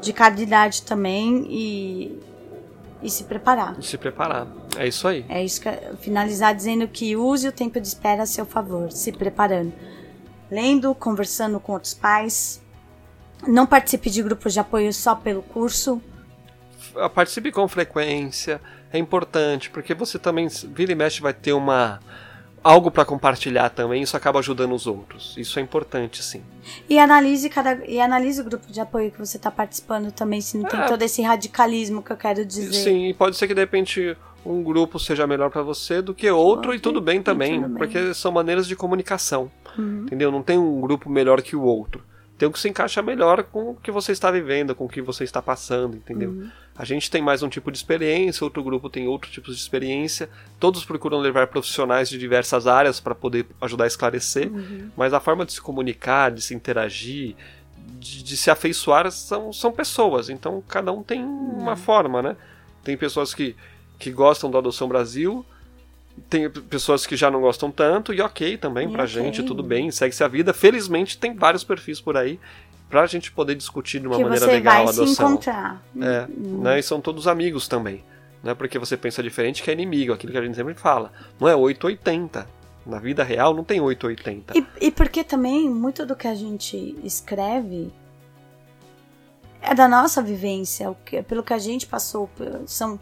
de 0.00 0.12
cada 0.12 0.40
idade 0.40 0.82
também 0.82 1.46
e, 1.48 2.20
e 3.02 3.10
se 3.10 3.24
preparar. 3.24 3.76
E 3.78 3.82
se 3.82 3.96
preparar. 3.96 4.46
É 4.76 4.86
isso 4.86 5.08
aí. 5.08 5.24
É 5.28 5.42
isso 5.42 5.62
que 5.62 5.70
finalizar 6.00 6.54
dizendo 6.54 6.86
que 6.86 7.16
use 7.16 7.48
o 7.48 7.52
tempo 7.52 7.80
de 7.80 7.88
espera 7.88 8.22
a 8.22 8.26
seu 8.26 8.44
favor, 8.44 8.92
se 8.92 9.10
preparando. 9.12 9.72
Lendo, 10.50 10.94
conversando 10.94 11.58
com 11.58 11.72
outros 11.72 11.94
pais, 11.94 12.60
não 13.46 13.66
participe 13.66 14.10
de 14.10 14.22
grupos 14.22 14.52
de 14.52 14.60
apoio 14.60 14.92
só 14.92 15.14
pelo 15.14 15.42
curso. 15.42 16.00
Participe 17.14 17.52
com 17.52 17.66
frequência, 17.68 18.60
é 18.92 18.98
importante, 18.98 19.70
porque 19.70 19.94
você 19.94 20.18
também, 20.18 20.48
vira 20.48 20.92
e 20.92 20.94
mexe, 20.94 21.20
vai 21.20 21.32
ter 21.32 21.52
uma 21.52 22.00
algo 22.62 22.90
para 22.90 23.04
compartilhar 23.04 23.70
também, 23.70 24.02
isso 24.02 24.16
acaba 24.16 24.38
ajudando 24.38 24.74
os 24.74 24.86
outros. 24.86 25.34
Isso 25.38 25.58
é 25.58 25.62
importante, 25.62 26.22
sim. 26.22 26.42
E 26.88 26.98
analise 26.98 27.48
cada 27.48 27.78
e 27.86 28.00
analise 28.00 28.40
o 28.40 28.44
grupo 28.44 28.70
de 28.70 28.80
apoio 28.80 29.10
que 29.10 29.18
você 29.18 29.36
está 29.36 29.50
participando 29.50 30.12
também, 30.12 30.40
se 30.40 30.58
não 30.58 30.68
tem 30.68 30.80
é. 30.80 30.86
todo 30.86 31.00
esse 31.02 31.22
radicalismo 31.22 32.02
que 32.02 32.12
eu 32.12 32.16
quero 32.16 32.44
dizer. 32.44 32.72
Sim, 32.72 33.08
e 33.08 33.14
pode 33.14 33.36
ser 33.36 33.46
que 33.46 33.54
de 33.54 33.60
repente 33.60 34.16
um 34.44 34.62
grupo 34.62 34.98
seja 34.98 35.26
melhor 35.26 35.50
para 35.50 35.62
você 35.62 36.00
do 36.00 36.14
que 36.14 36.30
outro, 36.30 36.74
e 36.74 36.80
tudo 36.80 37.00
bem 37.00 37.22
também, 37.22 37.62
tudo 37.62 37.68
bem. 37.68 37.78
porque 37.78 38.14
são 38.14 38.32
maneiras 38.32 38.66
de 38.66 38.76
comunicação. 38.76 39.50
Uhum. 39.78 40.02
Entendeu? 40.02 40.30
Não 40.30 40.42
tem 40.42 40.58
um 40.58 40.80
grupo 40.80 41.08
melhor 41.08 41.40
que 41.42 41.54
o 41.54 41.62
outro 41.62 42.02
tem 42.40 42.48
o 42.48 42.52
que 42.52 42.58
se 42.58 42.70
encaixa 42.70 43.02
melhor 43.02 43.42
com 43.42 43.72
o 43.72 43.74
que 43.74 43.90
você 43.90 44.12
está 44.12 44.30
vivendo, 44.30 44.74
com 44.74 44.86
o 44.86 44.88
que 44.88 45.02
você 45.02 45.24
está 45.24 45.42
passando, 45.42 45.98
entendeu? 45.98 46.30
Uhum. 46.30 46.50
A 46.74 46.86
gente 46.86 47.10
tem 47.10 47.20
mais 47.20 47.42
um 47.42 47.50
tipo 47.50 47.70
de 47.70 47.76
experiência, 47.76 48.42
outro 48.42 48.64
grupo 48.64 48.88
tem 48.88 49.06
outro 49.06 49.30
tipo 49.30 49.50
de 49.52 49.58
experiência, 49.58 50.26
todos 50.58 50.82
procuram 50.82 51.18
levar 51.18 51.48
profissionais 51.48 52.08
de 52.08 52.16
diversas 52.16 52.66
áreas 52.66 52.98
para 52.98 53.14
poder 53.14 53.44
ajudar 53.60 53.84
a 53.84 53.86
esclarecer, 53.86 54.50
uhum. 54.50 54.90
mas 54.96 55.12
a 55.12 55.20
forma 55.20 55.44
de 55.44 55.52
se 55.52 55.60
comunicar, 55.60 56.30
de 56.30 56.40
se 56.40 56.54
interagir, 56.54 57.36
de, 57.98 58.22
de, 58.22 58.36
se 58.38 58.50
afeiçoar 58.50 59.10
são, 59.10 59.52
são 59.52 59.70
pessoas, 59.70 60.30
então 60.30 60.64
cada 60.66 60.90
um 60.90 61.02
tem 61.02 61.22
uhum. 61.22 61.58
uma 61.58 61.76
forma, 61.76 62.22
né? 62.22 62.36
Tem 62.82 62.96
pessoas 62.96 63.34
que, 63.34 63.54
que 63.98 64.10
gostam 64.10 64.50
da 64.50 64.60
Adoção 64.60 64.88
Brasil, 64.88 65.44
tem 66.28 66.50
pessoas 66.50 67.06
que 67.06 67.16
já 67.16 67.30
não 67.30 67.40
gostam 67.40 67.70
tanto, 67.70 68.12
e 68.12 68.20
ok 68.20 68.56
também 68.56 68.88
e 68.88 68.92
pra 68.92 69.04
okay. 69.04 69.14
gente, 69.14 69.42
tudo 69.42 69.62
bem, 69.62 69.90
segue-se 69.90 70.22
a 70.22 70.28
vida. 70.28 70.52
Felizmente 70.52 71.18
tem 71.18 71.34
vários 71.34 71.64
perfis 71.64 72.00
por 72.00 72.16
aí 72.16 72.38
pra 72.88 73.06
gente 73.06 73.30
poder 73.30 73.54
discutir 73.54 74.00
de 74.00 74.06
uma 74.06 74.16
que 74.16 74.22
maneira 74.24 74.46
legal 74.46 74.86
a 74.86 74.90
adoção. 74.90 75.06
Se 75.06 75.22
encontrar. 75.22 75.82
É, 76.00 76.26
hum. 76.28 76.60
né? 76.62 76.78
E 76.78 76.82
são 76.82 77.00
todos 77.00 77.28
amigos 77.28 77.68
também. 77.68 78.04
Não 78.42 78.52
é 78.52 78.54
porque 78.54 78.78
você 78.78 78.96
pensa 78.96 79.22
diferente 79.22 79.62
que 79.62 79.70
é 79.70 79.72
inimigo, 79.72 80.12
aquilo 80.12 80.32
que 80.32 80.38
a 80.38 80.42
gente 80.42 80.56
sempre 80.56 80.74
fala. 80.74 81.12
Não 81.38 81.48
é 81.48 81.54
880. 81.54 82.46
Na 82.86 82.98
vida 82.98 83.22
real 83.22 83.54
não 83.54 83.62
tem 83.62 83.80
880. 83.80 84.58
E, 84.58 84.86
e 84.86 84.90
porque 84.90 85.22
também 85.22 85.68
muito 85.68 86.04
do 86.06 86.16
que 86.16 86.26
a 86.26 86.34
gente 86.34 86.96
escreve 87.04 87.92
é 89.62 89.74
da 89.74 89.86
nossa 89.86 90.22
vivência, 90.22 90.90
pelo 91.28 91.42
que 91.42 91.52
a 91.52 91.58
gente 91.58 91.86
passou. 91.86 92.28
São 92.66 92.98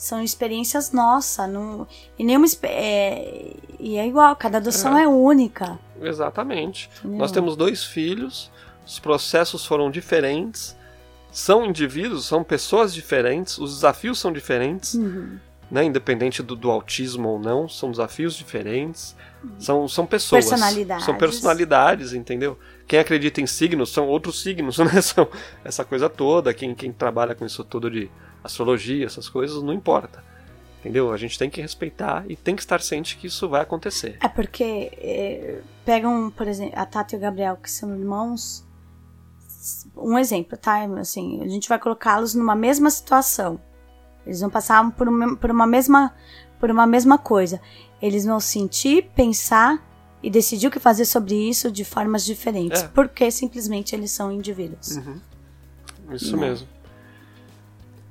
são 0.00 0.22
experiências 0.22 0.92
nossas. 0.92 1.46
Não, 1.46 1.86
e 2.18 2.24
nenhuma. 2.24 2.46
É, 2.62 3.52
e 3.78 3.98
é 3.98 4.06
igual, 4.06 4.34
cada 4.34 4.56
adoção 4.56 4.96
é, 4.96 5.02
é 5.02 5.06
única. 5.08 5.78
Exatamente. 6.00 6.88
Entendeu? 7.00 7.18
Nós 7.18 7.30
temos 7.30 7.54
dois 7.54 7.84
filhos, 7.84 8.50
os 8.86 8.98
processos 8.98 9.66
foram 9.66 9.90
diferentes, 9.90 10.74
são 11.30 11.66
indivíduos, 11.66 12.24
são 12.24 12.42
pessoas 12.42 12.94
diferentes, 12.94 13.58
os 13.58 13.74
desafios 13.74 14.18
são 14.18 14.32
diferentes. 14.32 14.94
Uhum. 14.94 15.38
Né, 15.70 15.84
independente 15.84 16.42
do, 16.42 16.56
do, 16.56 16.68
autismo 16.68 17.28
ou 17.28 17.38
não, 17.38 17.68
são 17.68 17.92
desafios 17.92 18.34
diferentes, 18.34 19.14
são, 19.56 19.86
são 19.86 20.04
pessoas. 20.04 20.48
Personalidades. 20.48 21.04
São 21.04 21.16
personalidades, 21.16 22.12
entendeu? 22.12 22.58
Quem 22.88 22.98
acredita 22.98 23.40
em 23.40 23.46
signos 23.46 23.92
são 23.92 24.08
outros 24.08 24.42
signos, 24.42 24.78
né? 24.82 25.00
São 25.00 25.28
essa 25.62 25.84
coisa 25.84 26.08
toda. 26.08 26.52
Quem, 26.52 26.74
quem 26.74 26.90
trabalha 26.90 27.36
com 27.36 27.46
isso 27.46 27.62
tudo 27.62 27.88
de 27.88 28.10
astrologia, 28.42 29.06
essas 29.06 29.28
coisas, 29.28 29.62
não 29.62 29.72
importa. 29.72 30.22
Entendeu? 30.80 31.12
A 31.12 31.16
gente 31.16 31.38
tem 31.38 31.50
que 31.50 31.60
respeitar 31.60 32.24
e 32.26 32.34
tem 32.34 32.56
que 32.56 32.62
estar 32.62 32.80
ciente 32.80 33.18
que 33.18 33.26
isso 33.26 33.48
vai 33.48 33.60
acontecer. 33.60 34.16
É 34.22 34.28
porque 34.28 34.90
é, 34.96 35.60
pegam, 35.84 36.30
por 36.30 36.48
exemplo, 36.48 36.72
a 36.78 36.86
Tata 36.86 37.14
e 37.14 37.18
o 37.18 37.20
Gabriel, 37.20 37.56
que 37.56 37.70
são 37.70 37.94
irmãos. 37.94 38.66
Um 39.94 40.18
exemplo, 40.18 40.56
tá? 40.56 40.82
Assim, 40.98 41.42
a 41.42 41.48
gente 41.48 41.68
vai 41.68 41.78
colocá-los 41.78 42.34
numa 42.34 42.56
mesma 42.56 42.88
situação. 42.90 43.60
Eles 44.24 44.40
vão 44.40 44.48
passar 44.48 44.90
por 44.92 45.06
uma, 45.06 45.36
por 45.36 45.50
uma 45.50 45.66
mesma 45.66 46.14
por 46.58 46.70
uma 46.70 46.86
mesma 46.86 47.18
coisa. 47.18 47.60
Eles 48.00 48.24
vão 48.24 48.38
sentir, 48.38 49.10
pensar 49.14 49.82
e 50.22 50.30
decidir 50.30 50.66
o 50.66 50.70
que 50.70 50.78
fazer 50.78 51.06
sobre 51.06 51.34
isso 51.34 51.70
de 51.70 51.84
formas 51.84 52.24
diferentes, 52.24 52.82
é. 52.82 52.88
porque 52.88 53.30
simplesmente 53.30 53.94
eles 53.94 54.10
são 54.10 54.30
indivíduos. 54.30 54.96
Uhum. 54.96 55.20
Isso 56.12 56.36
né? 56.36 56.48
mesmo. 56.48 56.68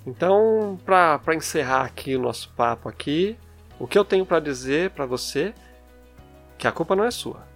Então, 0.10 0.80
para 0.84 1.36
encerrar 1.36 1.84
aqui 1.84 2.16
o 2.16 2.20
nosso 2.20 2.50
papo 2.58 2.90
aqui, 2.90 3.38
o 3.80 3.86
que 3.86 3.98
eu 3.98 4.04
tenho 4.04 4.26
para 4.26 4.40
dizer 4.40 4.90
para 4.90 5.06
você 5.06 5.54
que 6.58 6.68
a 6.68 6.72
culpa 6.72 6.96
não 6.96 7.04
é 7.04 7.12
sua. 7.12 7.48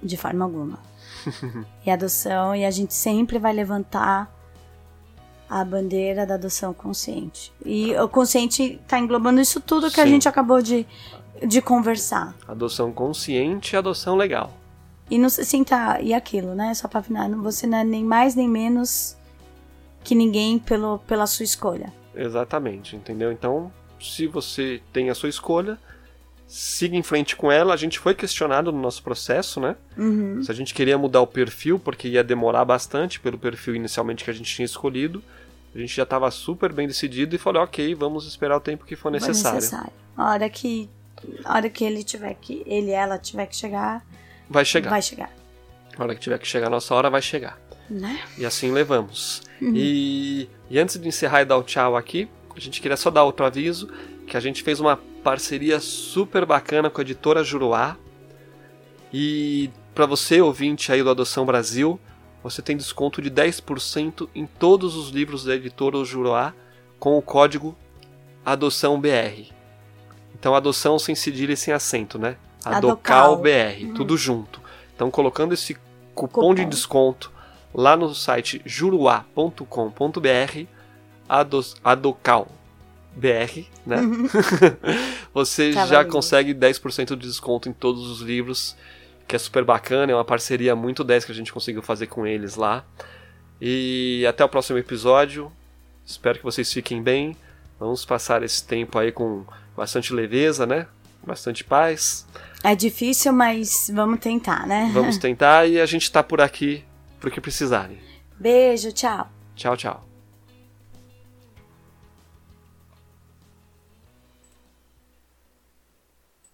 De 0.00 0.16
forma 0.16 0.44
alguma. 0.44 0.78
e 1.84 1.90
adoção, 1.90 2.54
e 2.54 2.64
a 2.64 2.70
gente 2.70 2.94
sempre 2.94 3.38
vai 3.38 3.52
levantar 3.52 4.32
a 5.50 5.64
bandeira 5.64 6.24
da 6.24 6.34
adoção 6.34 6.72
consciente. 6.72 7.52
E 7.64 7.94
o 7.96 8.08
consciente 8.08 8.80
está 8.80 8.98
englobando 8.98 9.40
isso 9.40 9.60
tudo 9.60 9.88
que 9.88 9.96
Sim. 9.96 10.02
a 10.02 10.06
gente 10.06 10.28
acabou 10.28 10.62
de, 10.62 10.86
de 11.44 11.60
conversar. 11.60 12.32
Adoção 12.46 12.92
consciente 12.92 13.74
e 13.74 13.76
adoção 13.76 14.14
legal. 14.14 14.52
E 15.10 15.18
não 15.18 15.28
se 15.28 15.44
sinta. 15.44 16.00
E 16.00 16.14
aquilo, 16.14 16.54
né? 16.54 16.74
Só 16.74 16.86
para 16.86 17.02
final, 17.02 17.28
você 17.42 17.66
não 17.66 17.78
é 17.78 17.84
nem 17.84 18.04
mais 18.04 18.36
nem 18.36 18.48
menos 18.48 19.15
que 20.06 20.14
ninguém 20.14 20.56
pelo, 20.56 21.00
pela 21.00 21.26
sua 21.26 21.42
escolha. 21.42 21.92
Exatamente, 22.14 22.94
entendeu? 22.94 23.32
Então, 23.32 23.72
se 24.00 24.28
você 24.28 24.80
tem 24.92 25.10
a 25.10 25.14
sua 25.16 25.28
escolha, 25.28 25.76
siga 26.46 26.96
em 26.96 27.02
frente 27.02 27.34
com 27.34 27.50
ela. 27.50 27.74
A 27.74 27.76
gente 27.76 27.98
foi 27.98 28.14
questionado 28.14 28.70
no 28.70 28.80
nosso 28.80 29.02
processo, 29.02 29.60
né? 29.60 29.74
Uhum. 29.98 30.40
Se 30.44 30.50
a 30.50 30.54
gente 30.54 30.72
queria 30.72 30.96
mudar 30.96 31.20
o 31.22 31.26
perfil, 31.26 31.76
porque 31.76 32.06
ia 32.06 32.22
demorar 32.22 32.64
bastante 32.64 33.18
pelo 33.18 33.36
perfil 33.36 33.74
inicialmente 33.74 34.22
que 34.22 34.30
a 34.30 34.32
gente 34.32 34.54
tinha 34.54 34.64
escolhido. 34.64 35.20
A 35.74 35.78
gente 35.78 35.94
já 35.94 36.04
estava 36.04 36.30
super 36.30 36.72
bem 36.72 36.86
decidido 36.86 37.34
e 37.34 37.38
falou, 37.38 37.64
ok, 37.64 37.92
vamos 37.96 38.26
esperar 38.28 38.56
o 38.56 38.60
tempo 38.60 38.86
que 38.86 38.94
for 38.94 39.10
necessário. 39.10 39.56
necessário. 39.56 39.92
A 40.16 40.30
hora 40.30 40.48
que, 40.48 40.88
a 41.44 41.56
hora 41.56 41.68
que 41.68 41.84
ele 41.84 42.04
tiver 42.04 42.32
que, 42.34 42.62
ele 42.64 42.92
ela 42.92 43.18
tiver 43.18 43.46
que 43.46 43.56
chegar, 43.56 44.06
vai 44.48 44.64
chegar. 44.64 44.88
Vai 44.88 45.02
chegar. 45.02 45.30
A 45.98 46.02
hora 46.02 46.14
que 46.14 46.20
tiver 46.20 46.38
que 46.38 46.46
chegar 46.46 46.68
a 46.68 46.70
nossa 46.70 46.94
hora, 46.94 47.10
vai 47.10 47.20
chegar. 47.20 47.58
Né? 47.88 48.20
E 48.36 48.44
assim 48.44 48.72
levamos. 48.72 49.42
Uhum. 49.60 49.72
E, 49.74 50.48
e 50.68 50.78
antes 50.78 50.98
de 50.98 51.08
encerrar 51.08 51.42
e 51.42 51.44
dar 51.44 51.56
o 51.56 51.62
tchau 51.62 51.96
aqui, 51.96 52.28
a 52.54 52.60
gente 52.60 52.80
queria 52.80 52.96
só 52.96 53.10
dar 53.10 53.24
outro 53.24 53.44
aviso, 53.44 53.88
que 54.26 54.36
a 54.36 54.40
gente 54.40 54.62
fez 54.62 54.80
uma 54.80 54.96
parceria 55.22 55.78
super 55.80 56.44
bacana 56.44 56.90
com 56.90 57.00
a 57.00 57.02
editora 57.02 57.44
Juruá. 57.44 57.96
E 59.12 59.70
para 59.94 60.06
você, 60.06 60.40
ouvinte 60.40 60.92
aí 60.92 61.02
do 61.02 61.10
Adoção 61.10 61.46
Brasil, 61.46 61.98
você 62.42 62.62
tem 62.62 62.76
desconto 62.76 63.20
de 63.20 63.30
10% 63.30 64.28
em 64.34 64.46
todos 64.46 64.96
os 64.96 65.10
livros 65.10 65.44
da 65.44 65.54
editora 65.54 66.04
Juruá 66.04 66.54
com 66.98 67.16
o 67.16 67.22
código 67.22 67.76
AdoçãoBR. 68.44 69.52
Então, 70.38 70.54
adoção 70.54 70.98
sem 70.98 71.14
cedilha 71.14 71.54
e 71.54 71.56
sem 71.56 71.72
acento, 71.72 72.18
né? 72.18 72.36
ADOCALBR, 72.64 73.86
uhum. 73.86 73.94
tudo 73.94 74.16
junto. 74.16 74.60
Então, 74.94 75.10
colocando 75.10 75.54
esse 75.54 75.74
cupom, 76.14 76.40
cupom. 76.40 76.54
de 76.54 76.64
desconto 76.64 77.32
lá 77.74 77.96
no 77.96 78.14
site 78.14 78.62
juruá.com.br, 78.64 80.66
adocal 81.84 82.48
BR, 83.16 83.64
né? 83.86 83.98
você 85.32 85.72
Tá 85.72 85.86
já 85.86 85.96
valendo. 85.96 86.12
consegue 86.12 86.54
10% 86.54 87.16
de 87.16 87.26
desconto 87.26 87.68
em 87.68 87.72
todos 87.72 88.08
os 88.10 88.20
livros, 88.20 88.76
que 89.26 89.34
é 89.34 89.38
super 89.38 89.64
bacana, 89.64 90.12
é 90.12 90.14
uma 90.14 90.24
parceria 90.24 90.76
muito 90.76 91.02
10 91.02 91.24
que 91.24 91.32
a 91.32 91.34
gente 91.34 91.52
conseguiu 91.52 91.82
fazer 91.82 92.06
com 92.08 92.26
eles 92.26 92.56
lá. 92.56 92.84
E 93.60 94.24
até 94.28 94.44
o 94.44 94.48
próximo 94.48 94.78
episódio. 94.78 95.50
Espero 96.04 96.38
que 96.38 96.44
vocês 96.44 96.70
fiquem 96.72 97.02
bem. 97.02 97.36
Vamos 97.80 98.04
passar 98.04 98.42
esse 98.42 98.64
tempo 98.64 98.98
aí 98.98 99.10
com 99.10 99.44
bastante 99.76 100.12
leveza, 100.12 100.66
né? 100.66 100.86
Bastante 101.26 101.64
paz. 101.64 102.26
É 102.62 102.76
difícil, 102.76 103.32
mas 103.32 103.90
vamos 103.92 104.20
tentar, 104.20 104.66
né? 104.66 104.90
Vamos 104.92 105.16
tentar 105.18 105.66
e 105.66 105.80
a 105.80 105.86
gente 105.86 106.12
tá 106.12 106.22
por 106.22 106.40
aqui 106.40 106.84
pro 107.26 107.30
que 107.30 107.40
precisarem. 107.40 107.98
Beijo, 108.38 108.92
tchau. 108.92 109.28
Tchau, 109.56 109.76
tchau. 109.76 110.15